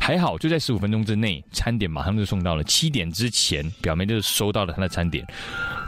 [0.00, 2.62] 还好，就在十五分钟之内，餐点马上就送到了。
[2.62, 5.26] 七点之前，表妹就收到了她的餐点，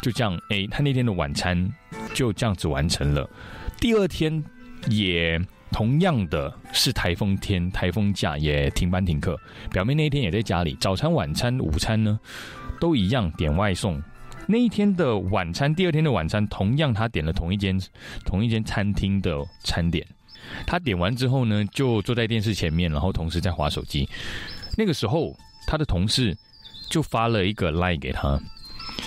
[0.02, 1.72] 就这样，哎，她那天的晚餐
[2.12, 3.30] 就这样子完成了。
[3.78, 4.42] 第二天
[4.88, 5.40] 也
[5.70, 9.38] 同样的是台风天，台风假也停班停课。
[9.70, 12.18] 表妹那一天也在家里，早餐、晚餐、午餐呢
[12.80, 14.02] 都一样点外送。
[14.46, 17.80] 那一天的晚餐，第二天的晚餐，同样她点了同一间
[18.24, 20.06] 同一间餐厅的餐点。
[20.66, 24.08] 他点完之后呢，就坐在电视前面，然后同时在划手机。
[24.76, 25.32] 那个时候，
[25.68, 26.36] 他的同事
[26.90, 28.36] 就发了一个赖给他，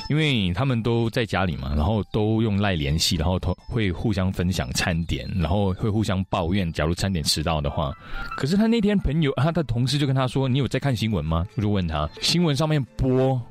[0.09, 7.93] 因为他们都在家里嘛，然后都用赖联系，然后会互相分享餐点，然后会互相抱怨，假如餐点迟到的话。
[8.37, 13.41] 可是他那天朋友，他的同事就跟他说：“你有在看新闻吗？”我就问他，新闻上面播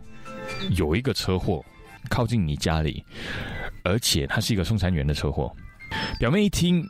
[0.77, 1.65] 有一个车祸
[2.09, 3.05] 靠近你家里，
[3.83, 5.55] 而且他是一个送餐员的车祸。
[6.19, 6.85] 表妹一听。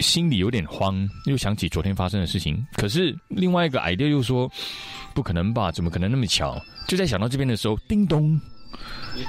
[0.00, 2.64] 心里有点慌，又想起昨天发生的事情。
[2.74, 4.48] 可是另外一个 idea 又说，
[5.12, 5.72] 不可能吧？
[5.72, 6.56] 怎么可能那么巧？
[6.86, 8.40] 就在想到这边的时候，叮咚，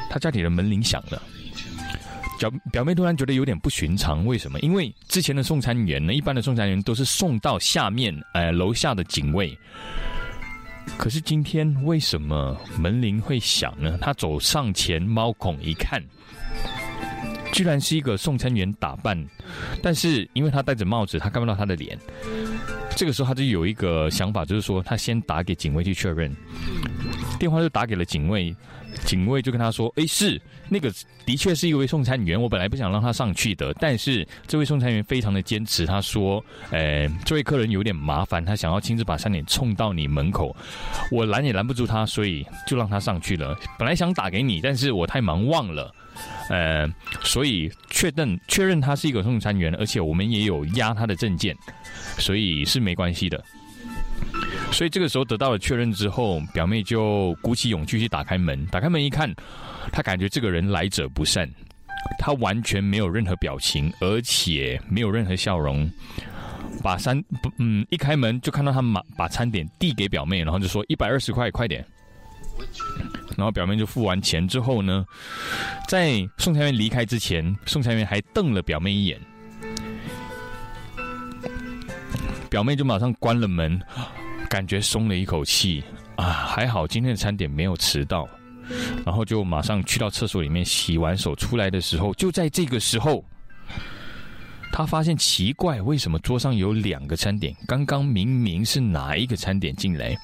[0.09, 1.21] 他家里的门铃响了。
[2.39, 4.57] 表表妹突然觉得有点不寻常，为什么？
[4.61, 9.57] 因为之前的送餐员呢，一般的送餐员都是送到下面，呃，楼下的警卫。
[10.97, 13.97] 可是今天为什么门铃会响呢？
[13.99, 16.01] 他走上前猫孔一看。
[17.51, 19.21] 居然是一个送餐员打扮，
[19.83, 21.97] 但是因为他戴着帽子，他看不到他的脸。
[22.95, 26.33] 这个时候他就有一个想法，就是说他先打给警卫去确认。
[27.37, 28.55] 电话就打给了警卫，
[29.05, 30.91] 警卫就跟他说：“哎，是那个
[31.25, 40.55] 的确是一位送餐员，我本来不想让他上去的，但是这位送餐员非常的坚持，他说：‘呃，这位客人有点麻烦，他想要亲自把餐点送到你门口，
[41.11, 43.57] 我拦也拦不住他，所以就让他上去了。
[43.77, 45.93] 本来想打给你，但是我太忙忘了。’”
[46.49, 46.85] 呃，
[47.23, 51.55] 所以确认确认他是一个送餐员，而且我们也有压他的证件，
[52.17, 53.41] 所以是没关系的。
[54.71, 58.65] 所以这个时候得到了确认之后，表妹就鼓起勇气去打开门。
[58.67, 59.29] 打开门一看，
[59.91, 61.49] 她感觉这个人来者不善，
[62.17, 65.89] 他完全没有任何表情，而且没有任何笑容。
[66.81, 67.21] 把餐
[67.57, 71.85] 嗯，一开门就看到他把把餐点递给表妹，然后就说一百二十块，快点。
[73.35, 75.05] 然后表妹就付完钱之后呢，
[75.89, 79.19] 在送餐员离开之前，送餐员还瞪了表妹一眼，
[82.49, 83.81] 表妹就马上关了门，
[84.49, 85.83] 感觉松了一口气
[86.15, 88.27] 啊，还好今天的餐点没有迟到，
[89.05, 93.23] 然后就马上去到厕所里面洗完手出来的时候，就在这个时候。
[94.71, 97.53] 他发现奇怪，为什么桌上有两个餐点？
[97.67, 100.15] 刚刚明明是哪一个餐点进来？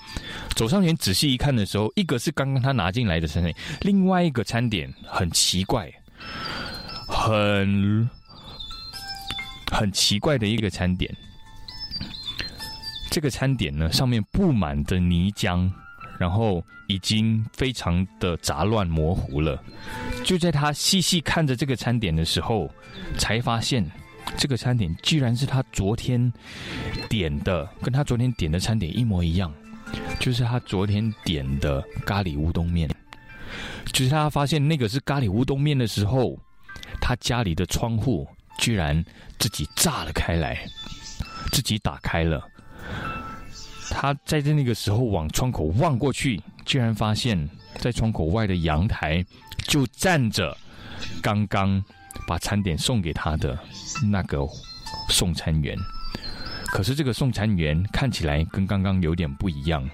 [0.56, 5.92] 走上前仔细一看的时候，一个是刚刚他拿进来的餐点，另外一个餐点很奇怪，
[7.08, 8.08] 很
[9.72, 11.14] 很奇怪的一个餐点。
[13.16, 15.72] 这个餐点呢，上面布满的泥浆，
[16.20, 19.58] 然后已经非常的杂乱模糊了。
[20.22, 22.70] 就在他细细看着这个餐点的时候，
[23.18, 23.90] 才发现。
[24.36, 26.30] 这个餐点居然是他昨天
[27.08, 29.50] 点的，跟他昨天点的餐点一模一样，
[30.20, 32.90] 就是他昨天点的咖喱乌冬面。
[33.94, 36.38] 就是他发现那个是咖喱乌冬面的时候，
[37.00, 38.28] 他家里的窗户
[38.60, 39.02] 居然
[39.40, 40.60] 自己炸了开来，
[41.54, 42.46] 自己打开了。
[43.90, 49.26] 他在那个时候往窗口望过去，居然发现，在窗口外的阳台
[49.68, 50.58] 就站着
[51.22, 51.84] 刚刚。
[52.28, 53.60] 把餐点送给他的
[54.10, 54.40] 那个
[55.10, 55.78] 送餐员，
[56.68, 59.88] 可是这个送餐员看起来跟刚刚有点不一样。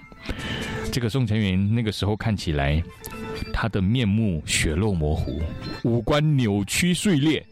[0.90, 2.82] 这个送餐员那个时候看起来，
[3.52, 5.42] 他的面目血肉模糊，
[5.82, 7.44] 五官扭曲碎裂，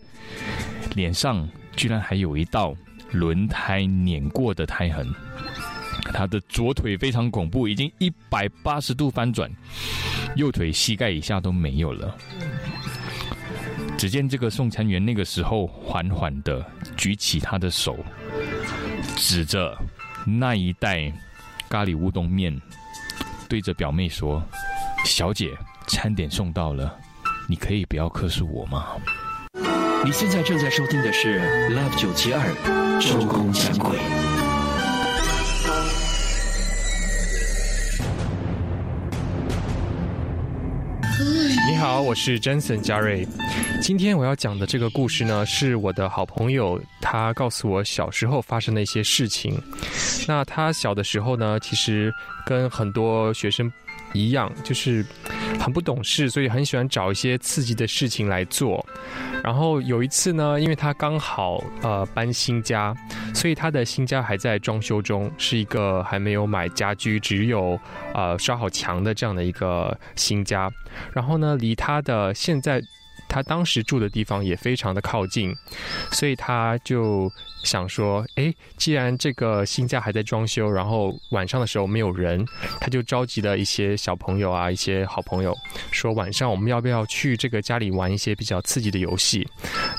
[0.94, 2.74] 脸上居然还有一道
[3.12, 5.06] 轮胎碾过的胎痕。
[6.12, 9.50] 他的左腿非常恐怖，已经一百八十度翻转，
[10.34, 12.16] 右腿膝盖以下都没有了。
[13.96, 16.64] 只见这个送餐员那个时候缓缓的
[16.96, 17.98] 举起他的手，
[19.16, 19.76] 指着
[20.24, 21.12] 那一袋
[21.68, 22.58] 咖喱乌冬面，
[23.48, 24.42] 对着表妹说
[25.04, 25.50] ：“小姐，
[25.86, 26.98] 餐点送到了，
[27.46, 28.88] 你可以不要客诉我吗？”
[30.02, 33.98] 你现在正在收听的是 Love 九七二周公讲鬼。
[41.68, 43.28] 你好，我是 Jensen 嘉瑞。
[43.82, 49.62] 今天我要讲的这个故事呢，是我的好朋友他告诉我小时候发生的一些事情。
[50.26, 52.10] 那他小的时候呢，其实
[52.46, 53.70] 跟很多学生
[54.12, 55.04] 一样，就是
[55.58, 58.84] 很不懂事，所以很喜欢找一些刺激的事情来做。
[59.42, 62.94] 然后有一次呢，因为他刚好呃搬新家，
[63.34, 67.78] 所以他的新家还在装修中，是一个还没有买家居，只有
[68.14, 70.70] 呃刷好墙的这样的一个新家。
[71.12, 72.82] 然后呢，离他的现在
[73.30, 75.54] 他当时住的地方也非常的靠近，
[76.10, 77.30] 所以他就
[77.62, 82.44] 想说，哎，既然这个新家还在装修，然后晚上的时候没有人，
[82.80, 85.56] 他就召集了一些小朋友啊，一些好朋友，
[85.92, 89.46] 说晚上我们要不要去这个家里玩一些比较刺激的游戏？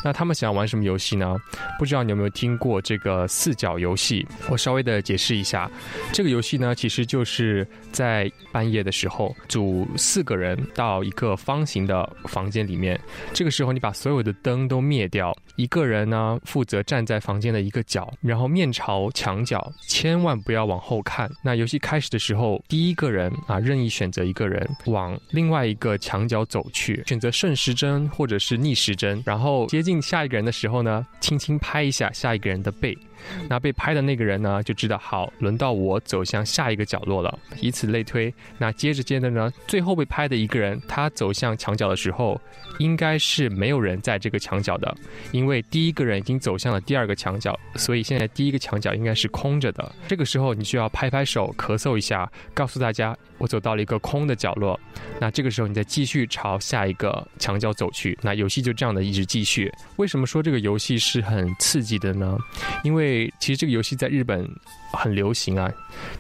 [0.04, 1.38] 那他们想要玩什么游戏呢？
[1.80, 4.28] 不知道你有没有听过这个四角游戏？
[4.50, 5.72] 我稍微的解释一下，
[6.12, 13.00] 这个游戏呢，其实就是在半夜的时候，组四个人到一个方形的房间里面，
[13.34, 21.30] 这个时候你把所有的灯都灭掉，一个人呢负责站在房间的一个角，然后面朝墙角，千万不要往后看。
[21.44, 32.98] 那游戏开始的时候，第一个人啊任意选择一个人往另外一个墙角走去，选择顺时针或者是逆时针，然后接近下一个人的时候呢，轻轻拍一下下一个人的背。
[33.50, 38.34] 那被拍的那个人呢，就知道好，轮到我走向下一个角落了，以此类推。
[38.58, 42.40] 那接着接着呢，最后被拍的一个人，他走向墙角的时候，
[42.80, 44.96] 应该是没有人在这个墙角的，
[45.32, 49.92] 因为第一个人已经走向了第二个墙角，所以现在第一个墙角应该是空着的。
[50.08, 54.80] 这个时候你就要拍拍手，咳嗽一下，告诉大家我走到了一个空的角落。
[55.20, 58.18] 那这个时候你再继续朝下一个墙角走去。
[58.22, 59.72] 那游戏就这样的一直继续。
[59.96, 62.38] 为什么说这个游戏是很刺激的呢？
[62.84, 64.48] 因为其实这个游戏在日本
[64.94, 65.72] 很流行啊，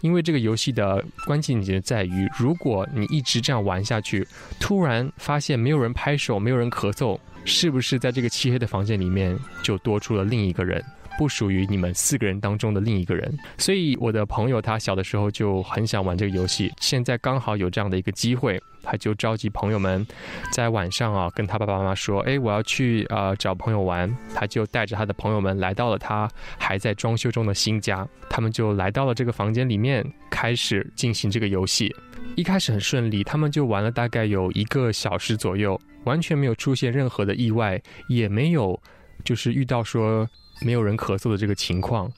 [0.01, 4.27] 因为这个游戏的关键点在于，如果你一直这样玩下去，
[4.59, 10.83] 突然发现没有人拍手，没有人咳嗽，是不是在这个漆黑的房间里面就多出了另一个人？
[11.17, 20.05] 不属于你们四个人当中的另一个人，所以我的朋友他小的时候就很想玩这个游戏，现在刚好有这样的一个机会，他就召集朋友们，
[20.51, 31.93] 在晚上啊跟他爸爸妈妈说：“哎，我要去呃找朋友玩。”他就带着他的朋友们来到了他还在装修中的新家，他们就来到了这个房间里面，开始进行这个游戏。
[32.35, 38.79] 一开始很顺利，他们就玩了大概有一个小时左右，完全没有出现任何的意外，也没有
[39.23, 40.27] 就是遇到说。
[40.61, 42.11] 没有人咳嗽的这个情况，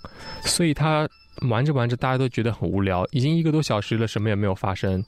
[0.44, 1.08] 所以他
[1.50, 5.04] 玩着玩着，大家都觉得很无聊，已经一个多小时了，什么也没有发生。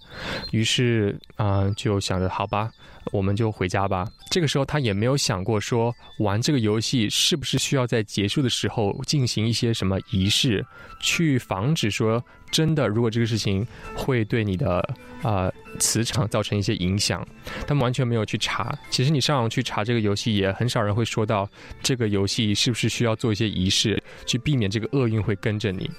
[0.52, 2.72] 于是啊，就想着好吧，
[3.12, 4.08] 我们就回家吧。
[4.32, 10.66] 这个时候他也没有想过说玩这个游戏是不是需要在结束的时候进行一些什么仪式，
[11.00, 12.24] 去防止说
[12.56, 14.80] 真的，如果这个事情会对你的
[15.22, 15.52] 啊。
[15.78, 17.28] 磁场造成一些影响，
[17.68, 18.74] 他们完全没有去查。
[18.90, 21.46] 其实你上网去查这个游戏，也很少人会说到
[21.84, 25.92] 这个游戏是不是需要做一些仪式，去避免这个厄运会跟着你。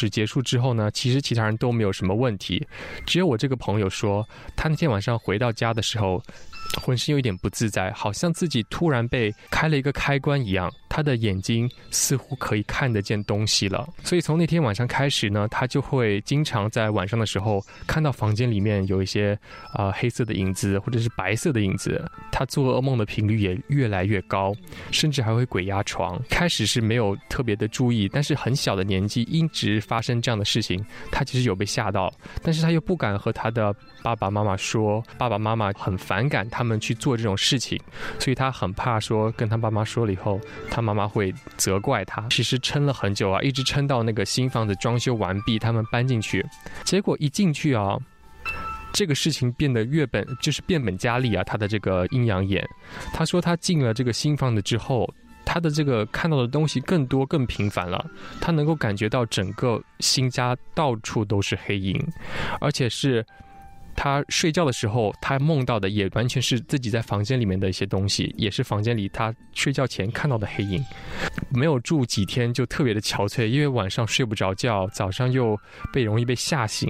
[0.00, 2.66] 只结束之后呢，其实其他人都没有什么问题，
[3.06, 6.20] 只有我这个朋友说，他那天晚上回到家的时候。
[6.82, 10.68] 浑身有一点不自在，好像自己突然被开了一个开关一样。
[10.94, 19.36] 他的眼睛似乎可以看得见东西了，所以从那天晚上开始呢，他就会经常在晚上的时候看到房间里面有一些
[19.72, 22.08] 啊黑色的影子或者是白色的影子。
[22.30, 24.54] 他做噩梦的频率也越来越高，
[24.92, 26.16] 甚至还会鬼压床。
[26.30, 30.80] 开始是没有特别的注意，但是很小的年纪一直发生这样的事情，
[31.10, 32.08] 他其实有被吓到，
[32.40, 37.76] 但是他又不敢和他的爸爸妈妈说，爸爸妈妈很反感他们去做这种事情，
[38.20, 40.83] 所以他很怕说跟他爸妈说了以后，他。
[40.84, 46.44] 妈妈会责怪他，其实撑了很久啊，一直撑到那个新房子装修完毕，他们搬进去，
[46.84, 47.96] 结果一进去啊，
[48.92, 51.42] 这个事情变得越本就是变本加厉啊。
[51.42, 52.62] 他的这个阴阳眼，
[53.12, 55.12] 他说他进了这个新房子之后，
[55.44, 58.04] 他的这个看到的东西更多更频繁了，
[58.40, 61.98] 他能够感觉到整个新家到处都是黑影，
[62.60, 63.24] 而且是。
[63.94, 70.84] 他睡觉的时候，他梦到的也完全是自己在房间里面的一些东西，也是房间里他睡觉前看到的黑影。
[71.50, 75.58] 没有住几天就特别的憔悴，因为晚上睡不着觉，早上又
[75.92, 76.88] 被容易被吓醒，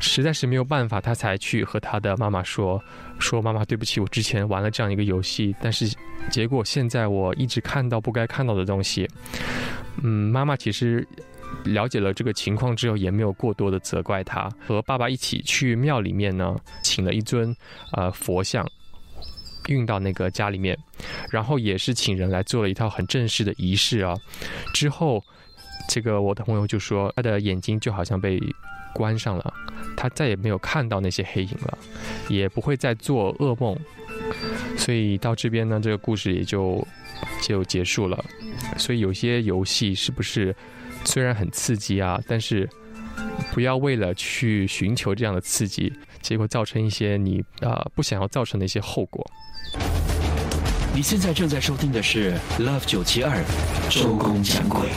[0.00, 2.82] 实在是没有办法，他才去和他的妈妈说
[3.20, 5.86] ：“说妈妈，对不起，我之前玩了这样一个游戏，但是
[6.30, 9.08] 结果现在我一直看到不该看到的东西。”
[10.02, 11.06] 嗯，妈妈其实。
[11.64, 17.54] 了解了这个情况之后，也没有过多的责怪他，和爸爸一起去庙里面呢，请了一尊
[17.92, 18.66] 呃佛像，
[19.68, 20.76] 运到那个家里面，
[21.30, 24.14] 然后也是请人来做了一套很正式的仪式啊。
[24.72, 25.22] 之后，
[25.88, 28.40] 这个我的朋友就说，他的眼睛就好像被
[28.94, 29.52] 关上了，
[29.96, 31.78] 他再也没有看到那些黑影了，
[32.28, 33.78] 也不会再做噩梦。
[34.76, 36.86] 所以到这边呢，这个故事也就
[37.42, 38.24] 就结束了。
[38.76, 40.54] 所以有些游戏是不是
[41.04, 42.68] 虽然很刺激啊，但是
[43.52, 45.92] 不要为了去寻求这样的刺激，
[46.22, 49.28] 结果造成一些你啊、不想要造成的一些后果。
[50.94, 53.42] 你现在正在收听的是 Love 九七二
[53.88, 54.88] 周公讲鬼。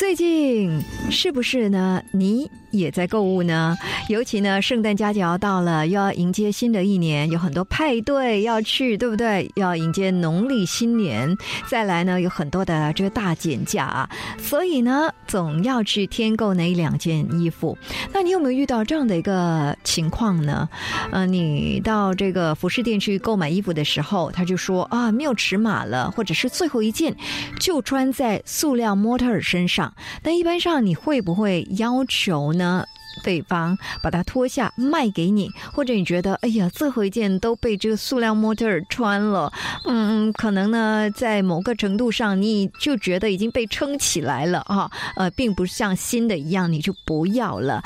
[0.00, 2.02] 最近是不是呢？
[2.10, 3.76] 你也在购物呢？
[4.08, 9.50] 尤其呢，圣诞佳节要到了，又要迎接新的一年，有很多派对要去，对不对？
[9.56, 11.36] 要迎接农历新年，
[11.68, 17.76] 再来呢，有很多的这个大减价啊，所以呢，总要去添购那一两件衣服。
[18.10, 20.66] 那你有没有遇到这样的一个情况呢？
[21.12, 27.14] 呃，你到这个服饰店去购买衣服的时候，他就说啊，没有尺码了，或者是最后一件
[27.58, 29.89] 就穿在塑料模特儿身上。
[30.22, 32.84] 但一般上你会不会要求呢？
[33.24, 39.52] 对方把它脱下卖给你，或者你觉得哎呀，最后一件都被这个塑料模特儿穿了，
[39.84, 47.82] 嗯，可能呢在某个程度上你就觉得已经被撑起来了啊，呃，并不像新的一样，你就不要了。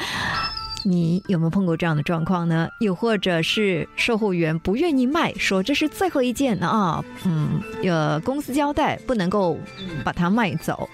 [0.87, 2.69] 你有没有碰过这样的状况呢？
[2.81, 9.59] 又或者是售货员不愿意卖，说这是最后一件啊，嗯，呃，公司交代不能够
[10.05, 10.89] 把它卖走。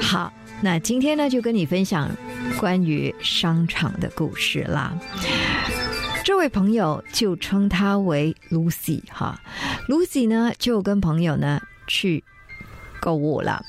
[0.00, 2.10] 好，那今天呢就跟你分享
[2.58, 4.92] 关于商场的故事啦。
[6.22, 9.40] 这位朋友就称她为 Lucy 哈
[9.88, 12.22] ，Lucy 呢就跟朋友呢去
[13.00, 13.64] 购物了，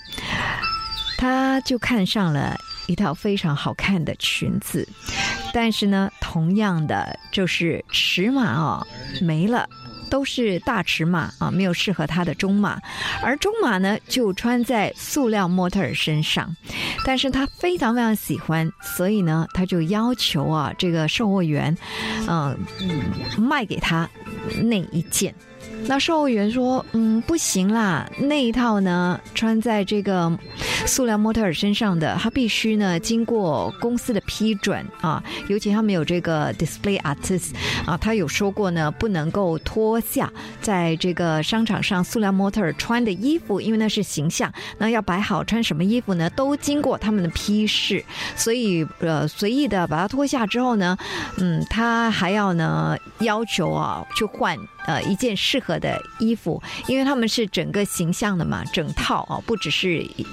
[1.17, 2.55] 他就看上了
[2.87, 4.87] 一套非常好看的裙子，
[5.53, 8.85] 但是呢，同样的就是尺码哦
[9.21, 9.67] 没了。
[10.09, 12.79] 都是大尺码啊，没有适合她的中码，
[13.23, 16.55] 而中码呢就穿在塑料模特儿身上，
[17.03, 21.75] 但是她非常非常喜欢，所以呢，她就要求啊这个售货员，
[22.27, 22.55] 嗯、
[23.39, 24.07] 卖给她
[24.61, 25.33] 那一件。
[25.85, 30.31] 那售货员说：“嗯，不行啦，那一套呢，穿在这个
[30.87, 37.51] 塑料模特儿身上的，它必须呢经过公司的批准啊，尤其他们有这个 display artist
[37.85, 40.31] 啊，他有说过呢，不能够脱下
[40.61, 48.03] 在这个商场上塑料模特儿穿的衣服，因为那是形象，那要摆好穿什么衣服呢，都经过他们的批示，
[48.35, 50.97] 所以呃，随意的把它脱下之后呢，
[51.37, 60.25] 嗯，他还要呢要求啊去换呃一件适合的衣服，因为他们是整个形象的嘛，整套啊，不只是一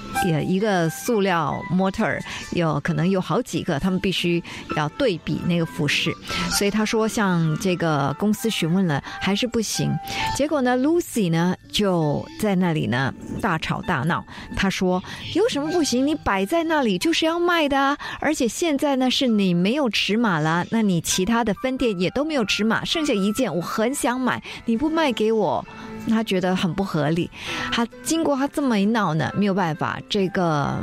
[0.47, 2.07] 一个塑料模特，
[2.51, 4.41] 有可能有好几个，他们必须
[4.75, 6.13] 要对比那个服饰，
[6.51, 9.91] 所以他说向这个公司询问了，还是不行。
[10.35, 14.25] 结果呢，Lucy 呢就在那里呢大吵大闹，
[14.55, 16.05] 他说有什么不行？
[16.05, 25.65] 你摆在那里就是要卖的啊，而且现在呢是你没有尺码了，那你其他的分店也都没有尺码，剩下一件我很想买，你不卖给我，
[26.09, 27.29] 他觉得很不合理。
[27.71, 30.79] 他经过他这么一闹呢，没有办法，这个。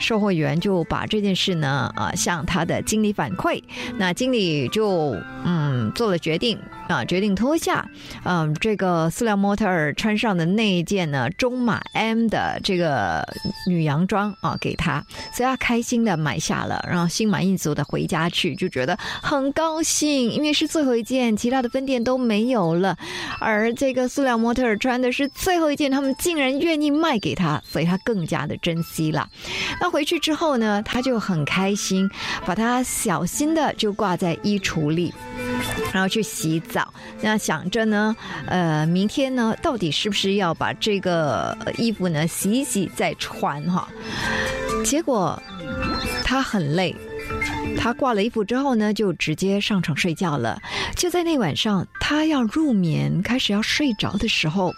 [0.00, 3.60] 售货员就把这件事呢，呃，向他的经理反馈。
[3.96, 6.56] 那经理就嗯做了决定
[6.88, 7.88] 啊、决定脱下
[8.24, 13.24] 嗯、这个塑料模特儿穿上的那一件呢中码 M 的这个
[13.66, 22.96] 女洋装啊给他，所以他开心的买下了，然后心满意足的回家去，就觉得很高兴，因为是最后一件，其他的分店都没有了，
[23.38, 29.28] 而这个塑料模特儿穿的是最后一件，他们竟然愿意卖给他，所以他更加的珍惜了。
[29.80, 32.08] 那回去之后呢，他就很开心，
[32.46, 35.12] 把它小心的就挂在衣橱里。
[35.92, 36.77] 然后去洗澡，
[37.20, 38.14] 那想着呢，
[38.46, 43.88] 呃，明天呢，到底是不是要把这个衣服呢洗一洗再穿哈？
[44.84, 45.40] 结果
[46.24, 46.94] 他很累，
[47.76, 50.60] 他挂了衣服之后呢，就直接上床睡觉了。
[50.94, 54.72] 就在那晚上，他要入眠，开始要睡着的时候，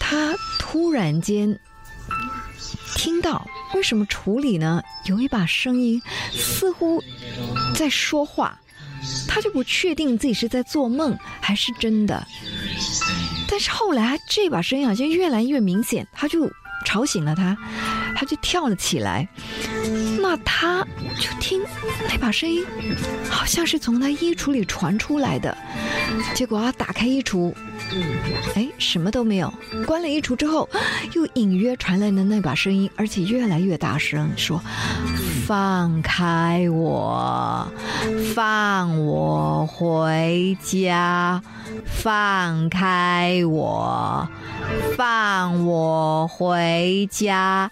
[0.00, 1.58] 他突然间
[2.96, 6.00] 听到为什么橱里呢有一把声音，
[6.32, 7.02] 似乎
[7.74, 8.58] 在说话。
[9.26, 12.26] 他就不确定自己是在做梦还是真的，
[13.48, 16.50] 但是后来这把声音好像越来越明显，他就
[16.84, 17.56] 吵醒了他，
[18.16, 19.28] 他就跳了起来。
[20.20, 20.84] 那他
[21.18, 21.62] 就听
[22.08, 22.64] 那把声音，
[23.30, 25.56] 好像是从他衣橱里传出来的。
[26.34, 27.54] 结果他打开衣橱，
[28.54, 29.52] 哎，什么都没有。
[29.86, 30.68] 关了衣橱之后，
[31.14, 34.62] 又隐约传来的那把声音，而且越来越大声，说
[35.48, 37.66] ：“放开我，
[38.34, 41.40] 放我回家，
[41.86, 44.28] 放开我，
[44.94, 47.70] 放我回家。”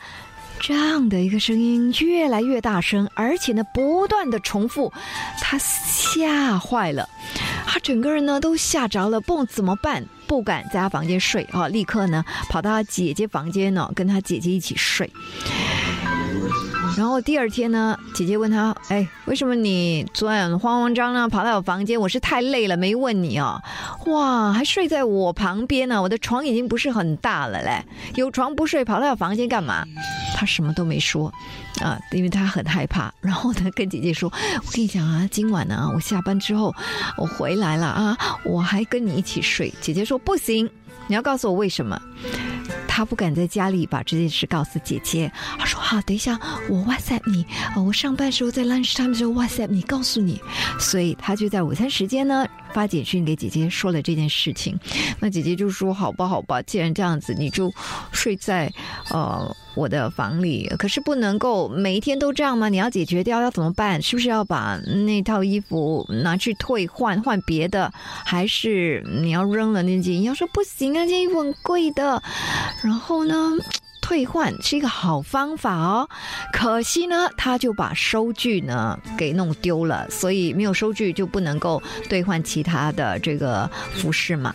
[0.58, 4.90] 这样的一个声音越来越大声，而且呢不断的重复，
[5.42, 7.06] 他吓坏了，
[7.66, 10.02] 他整个人呢都吓着了，不怎么办？
[10.26, 15.12] 不敢在他房间睡啊，立刻呢跑到他姐姐房间呢，跟他姐姐一起睡。
[16.96, 22.00] 然后第二天呢，姐姐问他：“哎，为什么你昨晚慌慌张张跑到我房间？
[22.00, 23.60] 我是太累了，没问你哦。
[24.06, 27.84] 哇，还睡在我旁边呢，我的床已经不是很大了嘞，
[28.14, 29.84] 有床不睡，跑到我房间干嘛？”
[30.34, 31.32] 他什么都没说，
[31.80, 33.12] 啊，因为他很害怕。
[33.20, 34.32] 然后呢，跟姐姐说
[34.64, 36.74] ：“我跟你讲啊，今晚呢，我下班之后
[37.16, 40.70] 我回来了啊，我还跟你一起睡。”姐姐说：“不行，
[41.08, 42.00] 你要告诉我为什么。”
[42.96, 45.30] 他不敢在家里把这件事告诉姐姐。
[45.58, 46.40] 他说：“好，等一下
[46.70, 47.44] 我 WhatsApp 你，
[47.76, 50.40] 我上班时候在 lunch time 的时候 WhatsApp 你，告诉你。”
[50.80, 54.78] 所以他就在午餐时间呢发简讯给姐姐说了这件事情。
[55.18, 57.72] 那姐姐就说：“好吧，好吧，既然这样子，你就
[58.12, 58.70] 睡在
[59.08, 60.70] 呃我的房里。
[60.78, 62.68] 可是不能够每一天都这样吗？
[62.68, 64.02] 你要解决掉要怎么办？
[64.02, 67.90] 是不是要把那套衣服拿去退换换别的？
[68.26, 70.12] 还是你要扔了那件？
[70.12, 72.22] 你要说不行啊，这件衣服很贵的。”
[72.84, 73.52] 然后呢，
[74.06, 76.08] 退换是一个好方法哦。
[76.52, 84.54] 可惜呢，他就把收据呢给弄丢了，所以没有收据就不能够兑换其他的这个服饰嘛。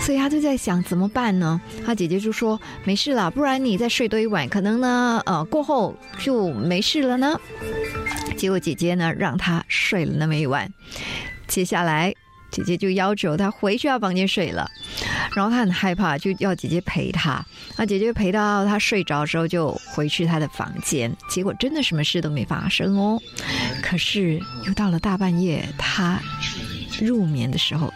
[0.00, 1.60] 所以他就在想怎么办呢？
[1.86, 7.38] 他姐姐就说没事了，不然你再睡多一晚，可能呢呃过后就没事了呢。
[8.36, 10.68] 结果姐姐呢让他睡了那么一晚，
[11.46, 12.12] 接下来。
[12.50, 14.68] 姐姐就要求他回去他房间睡了，
[15.34, 17.44] 然后他很害怕，就要姐姐陪他。
[17.76, 21.14] 那姐姐陪到他睡着之后，就回去他的房间。
[21.28, 23.20] 结果真的什么事都没发生哦。
[23.82, 26.18] 可是又到了大半夜，他
[27.00, 27.92] 入眠的时候，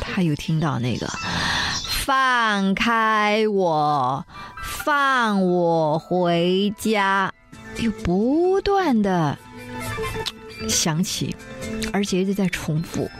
[0.00, 1.06] 他又听到那个
[2.04, 4.26] “放开我，
[4.62, 7.32] 放我回家”，
[7.80, 9.38] 又不断的
[10.66, 11.36] 响起，
[11.92, 13.10] 而且一直在重复。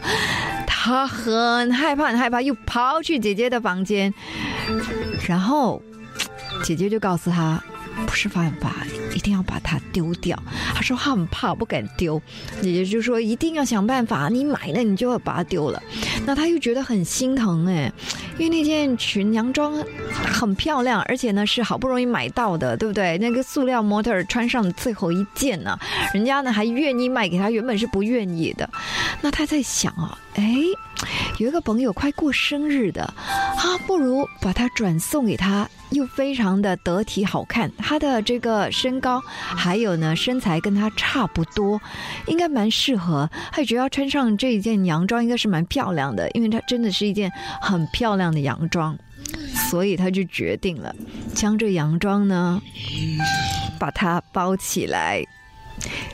[0.65, 4.11] 他很害怕，很害怕，又跑去姐姐的房间，
[5.27, 5.81] 然后
[6.63, 7.61] 姐姐就告诉他，
[8.05, 8.75] 不是办法，
[9.15, 10.41] 一定要把它丢掉。
[10.73, 12.21] 他说他很怕，不敢丢。
[12.61, 15.81] 姐姐就说一定要想办法，你买了你就要把它丢了。
[16.25, 17.91] 那他又觉得很心疼哎，
[18.37, 19.73] 因为那件裙洋装
[20.11, 23.17] 很漂亮，而且呢是好不容易买到的，对不对？
[23.17, 25.77] 那个塑料模特穿上的最后一件呢，
[26.13, 28.69] 人家呢还愿意卖给他，原本是不愿意的。
[29.21, 30.17] 那他在想啊。
[30.35, 30.55] 哎，
[31.37, 37.71] 有一个朋友快过生日的，啊，不如把它转送给他，又非常的得体好看。
[37.77, 41.79] 他的这个身高还有呢身材跟他差不多，
[42.27, 43.29] 应该蛮适合。
[43.51, 47.31] 她觉得要穿上这一件洋装应该是蛮漂亮的，因为它真的是一件
[47.61, 48.97] 很漂亮的洋装，
[49.69, 50.95] 所以他就决定了
[51.33, 52.61] 将这洋装呢
[53.79, 55.23] 把它包起来。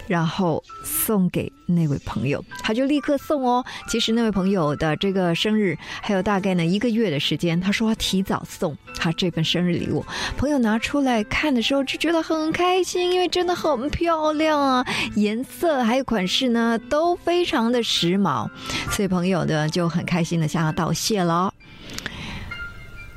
[0.08, 3.64] 然后送给那位朋友，他就立刻送哦。
[3.88, 10.06] 其实那位朋友的这个生日还有大概呢一个月的时间，他说要提早送他这份生日礼物。
[10.38, 14.86] 朋友拿出来看的时候就觉得很开心，因为真的很漂亮啊，
[15.16, 18.50] 颜色还有款式呢都非常的时髦，
[18.92, 21.54] 所以朋友呢就很开心的向他道谢了。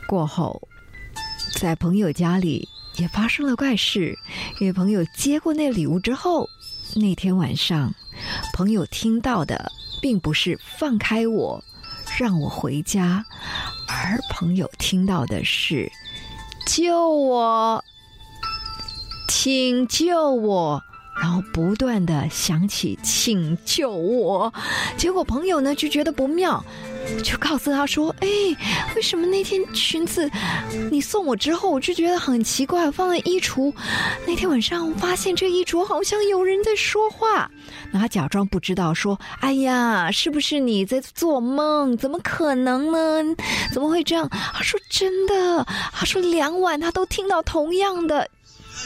[0.07, 0.61] 过后，
[1.61, 2.67] 在朋友家里。
[2.99, 4.19] 也发生了怪事，
[4.61, 6.49] 因为朋友接过那礼物之后，
[6.97, 7.95] 那天晚上，
[8.53, 9.71] 朋友听到的
[10.03, 11.63] 并不是“放开我，
[12.19, 13.25] 让我回家”，
[13.89, 15.91] 而朋友听到的是
[16.67, 17.85] “救我，
[19.29, 20.83] 请救我”，
[21.21, 24.53] 然后不断的响起“请救我”，
[24.97, 26.65] 结果朋友呢就觉得不妙。
[27.25, 28.29] 就告诉他说：“哎，
[28.95, 30.31] 为什么那天裙子
[30.91, 32.91] 你送我之后，我就觉得很奇怪？
[32.91, 33.73] 放在衣橱，
[34.27, 37.51] 那天晚上我发现这衣橱好像有人在说话。
[37.91, 41.97] 那他假装不知道，说：‘哎呀，是不是你在做梦？
[41.97, 43.35] 怎么可能呢？
[43.73, 48.29] 怎么会这样？’他说：‘真的。’他说两晚他都听到同样的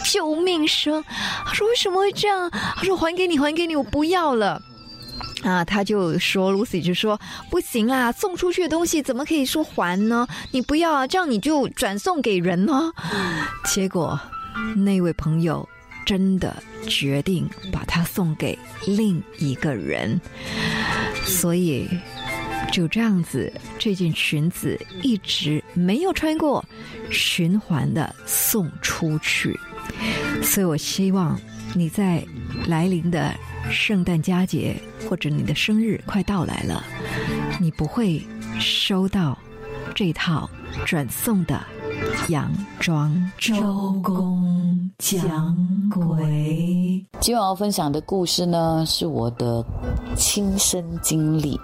[0.05, 1.03] 救命声。
[1.45, 4.61] 他说：‘为什么会这样？’他说：‘还给你，还给你，我不要了。’”
[5.45, 7.20] 啊，他就说，Lucy 就说
[7.51, 10.26] 不行啦，送出去的东西怎么可以说还呢？
[10.53, 12.93] 你不要啊，这样你就转送给人呢。
[13.64, 14.18] 结果
[14.76, 15.68] 那位朋友
[16.07, 20.20] 真的决定把它送给另一个人，
[21.24, 21.88] 所以
[22.70, 26.64] 就这样子，这件裙子一直没有穿过，
[27.11, 29.59] 循环的送出去。
[30.43, 31.39] 所以我希望
[31.74, 32.24] 你在
[32.66, 33.33] 来临的。
[33.70, 34.74] 圣诞佳节，
[35.09, 36.83] 或者你的生日快到来了，
[37.61, 38.20] 你不会
[38.59, 39.39] 收到
[39.95, 40.51] 这套
[40.85, 41.61] 转送的
[42.28, 43.30] 洋装。
[43.39, 45.57] 周公讲
[45.89, 47.07] 鬼。
[47.20, 49.64] 今晚要分享的故事呢，是我的
[50.16, 51.59] 亲身经历。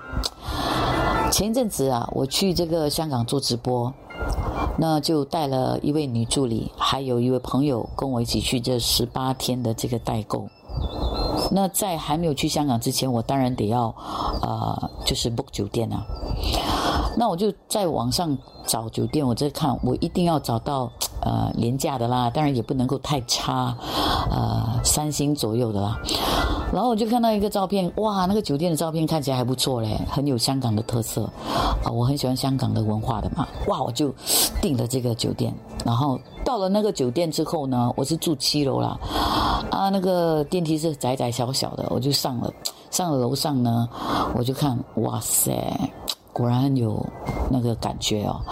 [1.33, 3.93] 前一阵子啊，我去这个香港做直播，
[4.77, 10.49] 那就带了一位女助理，还有一位朋友跟我一起去这十八天的这个代购。
[11.51, 13.95] 那在还没有去香港之前，我当然得要，
[14.43, 16.05] 呃，就是 book 酒店啊。
[17.17, 20.91] 那我就在网上找酒店，我在看，我一定要找到
[21.21, 23.77] 呃廉价的啦，当然也不能够太差，
[24.31, 25.99] 呃三星左右的啦。
[26.73, 31.25] 然后我就看到一个照片，哇，那个酒店的照片看起来还不错嘞，很有香港的特色
[31.83, 34.15] 啊，我很喜欢香港的文化的嘛，哇，我就
[34.61, 35.53] 订了这个酒店。
[35.85, 38.99] 然后到了那个酒店之后呢，我是住七楼啦，
[39.71, 42.53] 啊，那个电梯是窄窄小小的，我就上了，
[42.91, 43.89] 上了楼上呢，
[44.35, 45.53] 我就看，哇塞，
[46.35, 47.03] 果然很有
[47.49, 48.43] 那个感觉哦，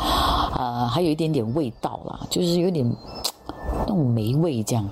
[0.57, 2.91] 啊，还有一点点味道啦，就是有点
[3.81, 4.89] 那种霉味这样。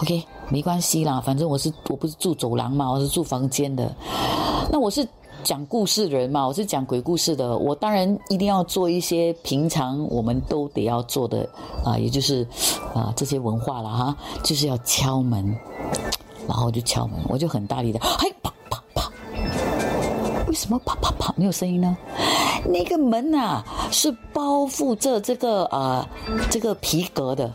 [0.00, 3.92] OK，没关系啦，反正我是我不是住走廊嘛，我是住房间的。
[4.70, 5.06] 那我是
[5.42, 11.48] 讲故事的人嘛，我是讲鬼故事的，我当然一定要做一些平常我们都得要做的
[11.84, 12.46] 啊，也就是
[12.94, 15.44] 啊这些文化了哈，就是要敲门，
[16.46, 19.10] 然后就敲门，我就很大力的，嘿啪啪啪，
[20.46, 21.96] 为什么啪啪啪没有声音呢？
[22.64, 26.08] 那个门啊是包覆着这个啊
[26.50, 27.50] 这个皮革的，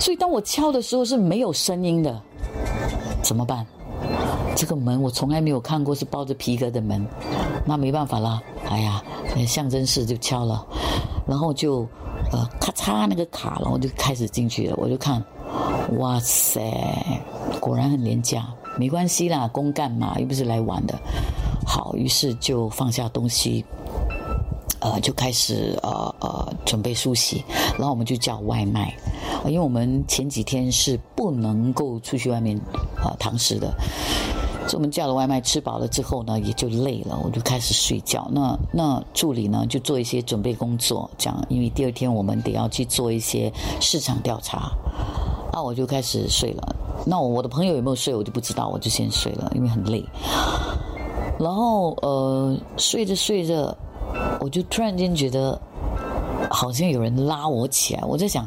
[0.00, 2.20] 所以当我敲的时候是没有声音的，
[3.22, 3.64] 怎么办？
[4.56, 7.06] 这个门我从来没有看过是包着皮革的门，
[7.64, 9.02] 那没办法啦，哎呀，
[9.46, 10.66] 象征式就敲了，
[11.26, 11.86] 然后就
[12.32, 15.22] 呃咔嚓那个卡，然后就开始进去了，我就看，
[15.98, 16.60] 哇塞，
[17.60, 20.98] 果然很廉价，没关系啦，公干嘛又不是来玩的，
[21.64, 23.64] 好，于是就放下东西。
[24.80, 27.44] 呃，就开始呃呃准备梳洗，
[27.76, 28.94] 然后我们就叫外卖，
[29.44, 32.56] 因为我们前几天是不能够出去外面
[32.96, 33.74] 啊堂食的，
[34.68, 38.28] 所以我们叫了外卖，吃饱了之后呢，也就累了，我就开始睡觉。
[38.30, 44.70] 那那助理呢就做一些准备工作，这样，因为第二天我们得要去做一些市场调查，
[45.52, 46.76] 那我就开始睡了。
[47.04, 50.04] 那我的朋友有没有睡，我就不知道，我就先睡了，因为很累。
[51.38, 53.76] 然后呃，睡着睡着。
[54.40, 55.60] 我就突然间觉得，
[56.50, 58.02] 好像有人拉我起来。
[58.04, 58.46] 我在想，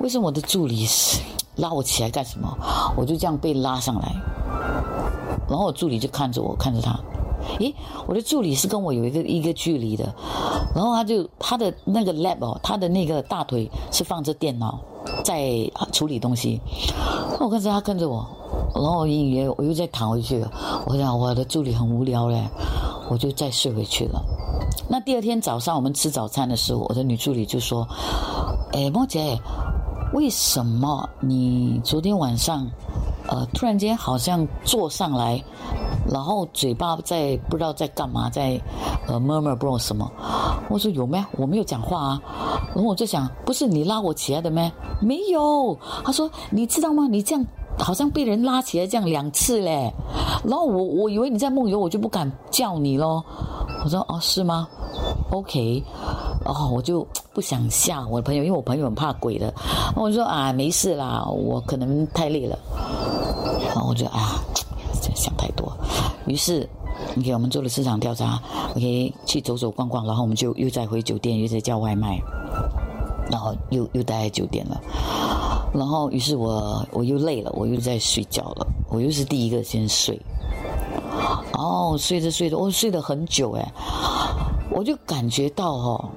[0.00, 1.20] 为什么我的助理是
[1.56, 2.48] 拉我起来干什么？
[2.96, 4.14] 我就这样被拉上来，
[5.48, 6.98] 然后我助理就看着我，看着他。
[7.58, 7.74] 咦，
[8.06, 10.04] 我的助理是跟我有一个一个距离的，
[10.74, 14.78] 然后他就他的那个 lab 哦，他的那个大腿是放着电脑
[15.24, 16.60] 在处理东西。
[17.40, 18.26] 我看着他跟着我，
[18.74, 20.50] 然后我隐约我又再躺回去了。
[20.86, 22.46] 我想我的助理很无聊嘞，
[23.08, 24.22] 我就再睡回去了。
[24.88, 27.86] 那第二天早上我们吃早餐的时候，我的女助理就说
[28.74, 29.38] ：“哎，莫姐，
[30.12, 32.68] 为什么你昨天晚上，
[33.28, 35.42] 呃，突然间好像坐上来，
[36.08, 38.60] 然后嘴巴在不知道在干嘛，在
[39.06, 40.10] 呃默默不知道什么？”
[40.68, 41.24] 我说：“有咩？
[41.32, 42.22] 我没有讲话啊。”
[42.74, 44.70] 然后我就想：“不是你拉我起来的咩？
[45.00, 47.06] 没有。”他说：“你知道吗？
[47.08, 47.44] 你这样
[47.80, 49.92] 好像被人拉起来这样两次嘞。”
[50.44, 53.24] 然后我我以为你在梦游，我就不敢叫你咯。
[53.84, 54.68] 我说：“哦，是吗？”
[55.30, 55.82] OK，
[56.44, 59.52] 哦，我就不想吓我的朋友，因为我朋友很怕鬼的。
[59.94, 62.58] 我说啊，没事啦，我可能太累了。
[63.66, 64.42] 然后我就啊，
[65.14, 65.72] 想太多。
[66.26, 66.68] 于是
[67.18, 68.40] ，OK，我们做了市场调查
[68.74, 72.20] ，OK，去走走逛逛，然后我们就又再回酒店，又在叫外卖，
[73.30, 74.80] 然后又又待在酒店了。
[75.72, 78.66] 然后，于是我我又累了，我又在睡觉了。
[78.88, 80.20] 我又是第一个先睡。
[81.52, 83.72] 哦，睡着睡着，我睡得很久哎。
[84.72, 86.10] 我就感觉到哈，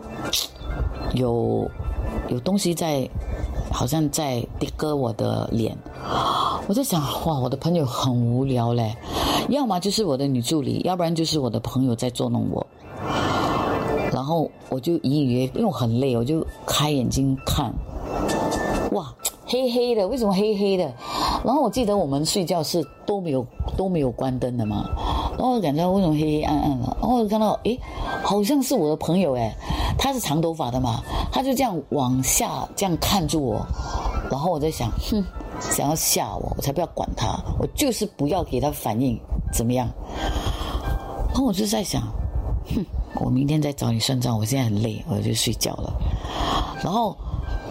[1.14, 1.70] 有
[2.30, 3.08] 有东西在，
[3.72, 4.44] 好像在
[4.76, 5.78] 割我的脸。
[6.68, 8.96] 我在想，哇，我的朋友很无聊嘞，
[9.50, 12.66] 要么就是我的女助理，要不然就是我的朋友在捉弄我。
[14.14, 17.74] 然后我就隐隐约，因为我很累，我就开眼睛看，
[18.92, 19.12] 哇，
[19.46, 20.84] 黑黑的，为什么黑黑的？
[21.44, 23.46] 然后我记得我们睡觉是都没有
[23.76, 24.88] 都没有关灯的嘛。
[25.36, 26.98] 然后我感觉为什么黑黑暗暗的？
[27.02, 27.80] 然后我看到，诶，
[28.24, 29.52] 好像是我的朋友，诶，
[29.98, 31.02] 他是长头发的嘛，
[31.32, 33.66] 他就这样往下这样看住我，
[34.30, 35.24] 然后我在想，哼，
[35.60, 39.20] 想要吓我，我才不要管他，我就是不要给他反应，
[39.52, 39.90] 怎么样？
[41.30, 42.04] 然后我就在想，
[42.76, 42.86] 哼，
[43.16, 45.94] 我明天再找你算账，我现在很累，我就睡觉了。
[46.84, 47.16] 然后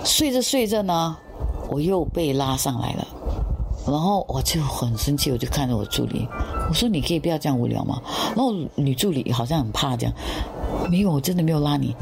[0.05, 1.16] 睡着睡着呢，
[1.68, 3.07] 我又被拉上来了。
[3.84, 6.28] 然后我就很生气，我就看着我助理，
[6.68, 8.01] 我说：“你可以不要这样无聊吗？”
[8.34, 10.14] 然后女助理好像很怕这样，
[10.88, 11.93] 没有，我真的没有拉你。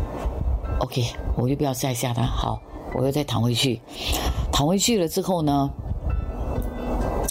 [0.80, 1.02] OK，
[1.36, 2.22] 我就不要再吓他。
[2.22, 2.60] 好，
[2.94, 3.80] 我又再躺回去，
[4.52, 5.70] 躺回去了之后呢，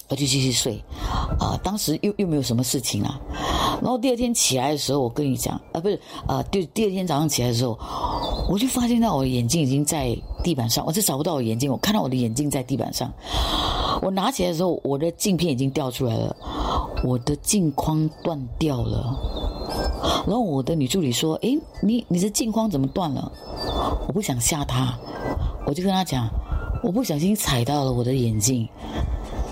[0.09, 0.83] 我就继续睡，
[1.39, 3.19] 啊、当时又又没有什么事情啊，
[3.79, 7.77] 然后第二天起来的时候，我跟你讲，啊，不是，啊，对，第二天早上起来的时候，
[8.49, 13.13] 我就发现到我的眼镜已经在地板上，我就找不到我眼镜，我看到我的眼镜在地板上，
[14.01, 16.35] 我拿起来的时候，我的镜片已经掉出来了，
[17.03, 19.15] 我的镜框断掉了，
[20.25, 23.31] 然后我的女助理说，诶，你你的镜框怎么断了？
[24.07, 24.97] 我不想吓她，
[25.67, 26.27] 我就跟她讲，
[26.81, 28.67] 我不小心踩到了我的眼镜。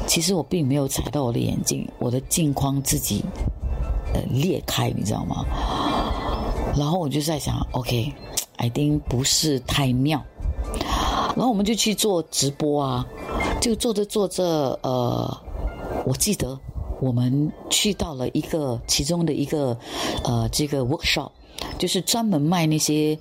[0.07, 3.23] 其实我并没有踩到我的眼镜，我的镜框自己
[4.13, 5.45] 呃裂开，你知道吗？
[6.75, 10.23] 然后我就在想，OK，I、think 不是太妙。
[11.35, 13.05] 然后我们就去做直播啊，
[13.61, 15.37] 就做着做着，呃，
[16.05, 16.57] 我记得
[16.99, 19.77] 我们去到了一个其中的一个
[20.23, 21.29] 呃这个 workshop，
[21.77, 23.17] 就是专门卖那些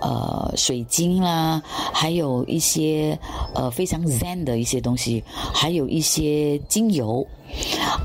[0.00, 1.62] 呃水晶啦，
[1.92, 3.18] 还有一些
[3.54, 5.22] 呃非常 zen 的一些东西，
[5.54, 7.26] 还有一些精油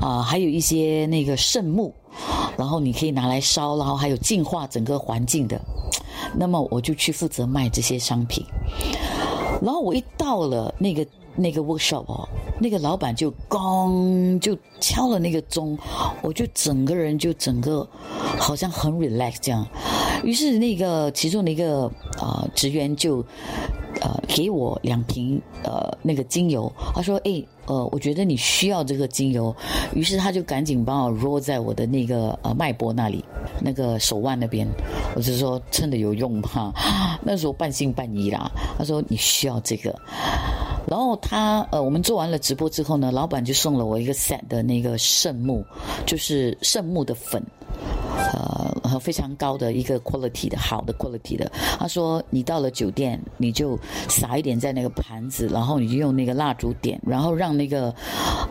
[0.00, 1.92] 啊、还有一些那个圣木，
[2.56, 5.60] 然后你可以拿来烧，然后还有净化整个环境的。
[6.34, 8.44] 那么我就去负责卖这些商品。
[9.62, 11.06] 然后我一到了那个
[11.36, 12.28] 那个 workshop 哦，
[12.58, 15.78] 那个老板就刚就敲了那个钟，
[16.22, 17.86] 我就整个人就整个
[18.38, 19.66] 好像很 relax 这样。
[20.24, 21.86] 于是那个其中的一个
[22.18, 23.18] 啊、呃职员就
[24.00, 29.54] 呃给我两瓶呃那个精油，他说：“哎，呃，我觉得你需要这个精油。”
[29.94, 33.24] 于是他就赶紧帮我揉在我的那个呃脉搏那里，
[33.60, 34.66] 那个手腕那边。
[35.14, 36.72] 我就说真的有用吗？
[37.22, 38.50] 那时候半信半疑啦。
[38.78, 39.94] 他说你需要这个。
[40.88, 45.64] 然后他呃，我们做完了直播之后呢，老板就送了我一个 set 的那个圣木，
[46.06, 47.42] 就是圣木的粉。
[48.82, 51.50] 呃，非常高的一个 quality 的好的 quality 的。
[51.78, 57.94] 他说，你到了酒店，你就撒一点在那个盘子，然后你就用那个蜡烛点，然后让那个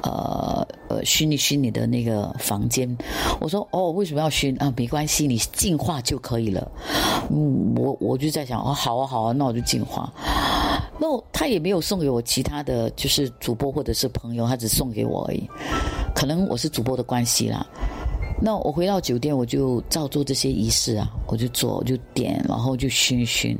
[0.04, 2.98] 呃呃熏一熏你的那个房间。
[3.40, 4.74] 我说哦，为什么要熏啊？
[4.76, 6.72] 没关系，你净化就可以了。
[7.30, 10.12] 嗯，我我就在想，哦，好啊好啊，那我就净化。
[10.98, 15.48] 那他也没有送给我其他的就是主播或者是朋友，他只送给我而已。
[16.16, 17.66] 可能我是主播的关系啦。
[18.42, 23.58] 那我回到酒店，我就照做这些仪式啊，我就做，我就点，然后就熏熏。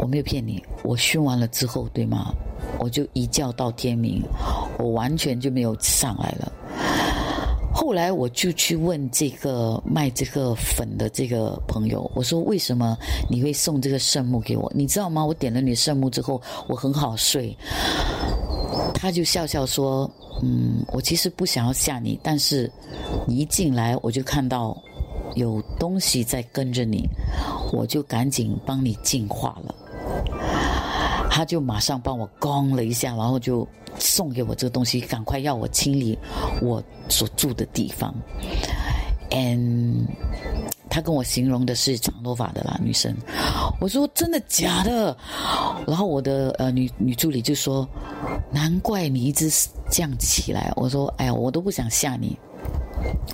[0.00, 2.32] 我没有骗你，我熏完了之后，对吗？
[2.78, 4.22] 我就一觉到天明，
[4.78, 6.52] 我完全就没有上来了。
[7.74, 12.96] 后来我就去问这个卖这个粉的这个朋友，我说为什么
[13.30, 14.70] 你会送这个圣木给我？
[14.74, 15.24] 你知道吗？
[15.24, 17.56] 我点了你圣木之后，我很好睡。
[18.94, 20.10] 他就笑笑说
[20.42, 22.70] ：“嗯，我其实不想要吓你，但是
[23.26, 24.76] 你一进来我就看到
[25.36, 27.08] 有东西在跟着你，
[27.72, 29.74] 我就赶紧帮你净化了。”
[31.30, 33.66] 他就马上帮我咣了一下，然后就
[33.98, 36.18] 送给我这个东西，赶快要我清理
[36.60, 38.14] 我所住的地方。
[39.30, 40.06] And
[40.90, 43.14] 他跟我形容的是长头发的啦，女生。
[43.78, 45.14] 我说真的假的？
[45.86, 47.86] 然后我的呃女女助理就说
[48.50, 49.50] ：“难怪你一直
[49.90, 52.38] 这样起来。”我说：“哎呀，我都不想吓你。”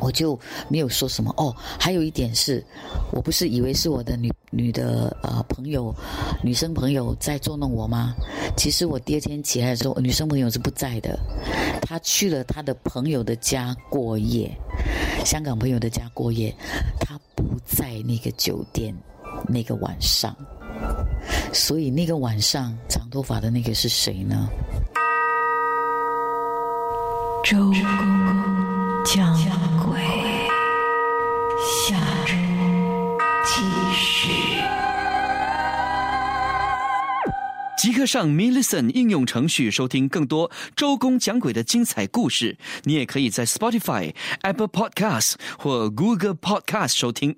[0.00, 0.38] 我就
[0.68, 1.54] 没有说什么哦。
[1.78, 2.64] 还有一点是，
[3.12, 5.94] 我不是以为是我的女女的呃朋友，
[6.42, 8.14] 女生朋友在捉弄我吗？
[8.56, 11.18] 其实我第二天起来的时候，女生朋友是不在的，
[11.82, 14.50] 她去了她的朋友的家过夜，
[15.24, 16.54] 香港朋友的家过夜，
[17.00, 18.94] 她不在那个酒店
[19.48, 20.34] 那个晚上，
[21.52, 24.48] 所以那个晚上长头发的那个是谁呢？
[27.44, 28.63] 周公公
[29.04, 29.36] 讲
[29.84, 30.00] 鬼，
[31.60, 31.94] 下
[32.24, 32.32] 周
[33.44, 34.30] 继续。
[37.76, 42.56] 即刻上 m i l l i c e n 应用程序收听更多周公讲鬼的精彩故事。
[42.84, 47.36] 你也可以在 Spotify、Apple Podcasts 或 Google Podcasts 收听。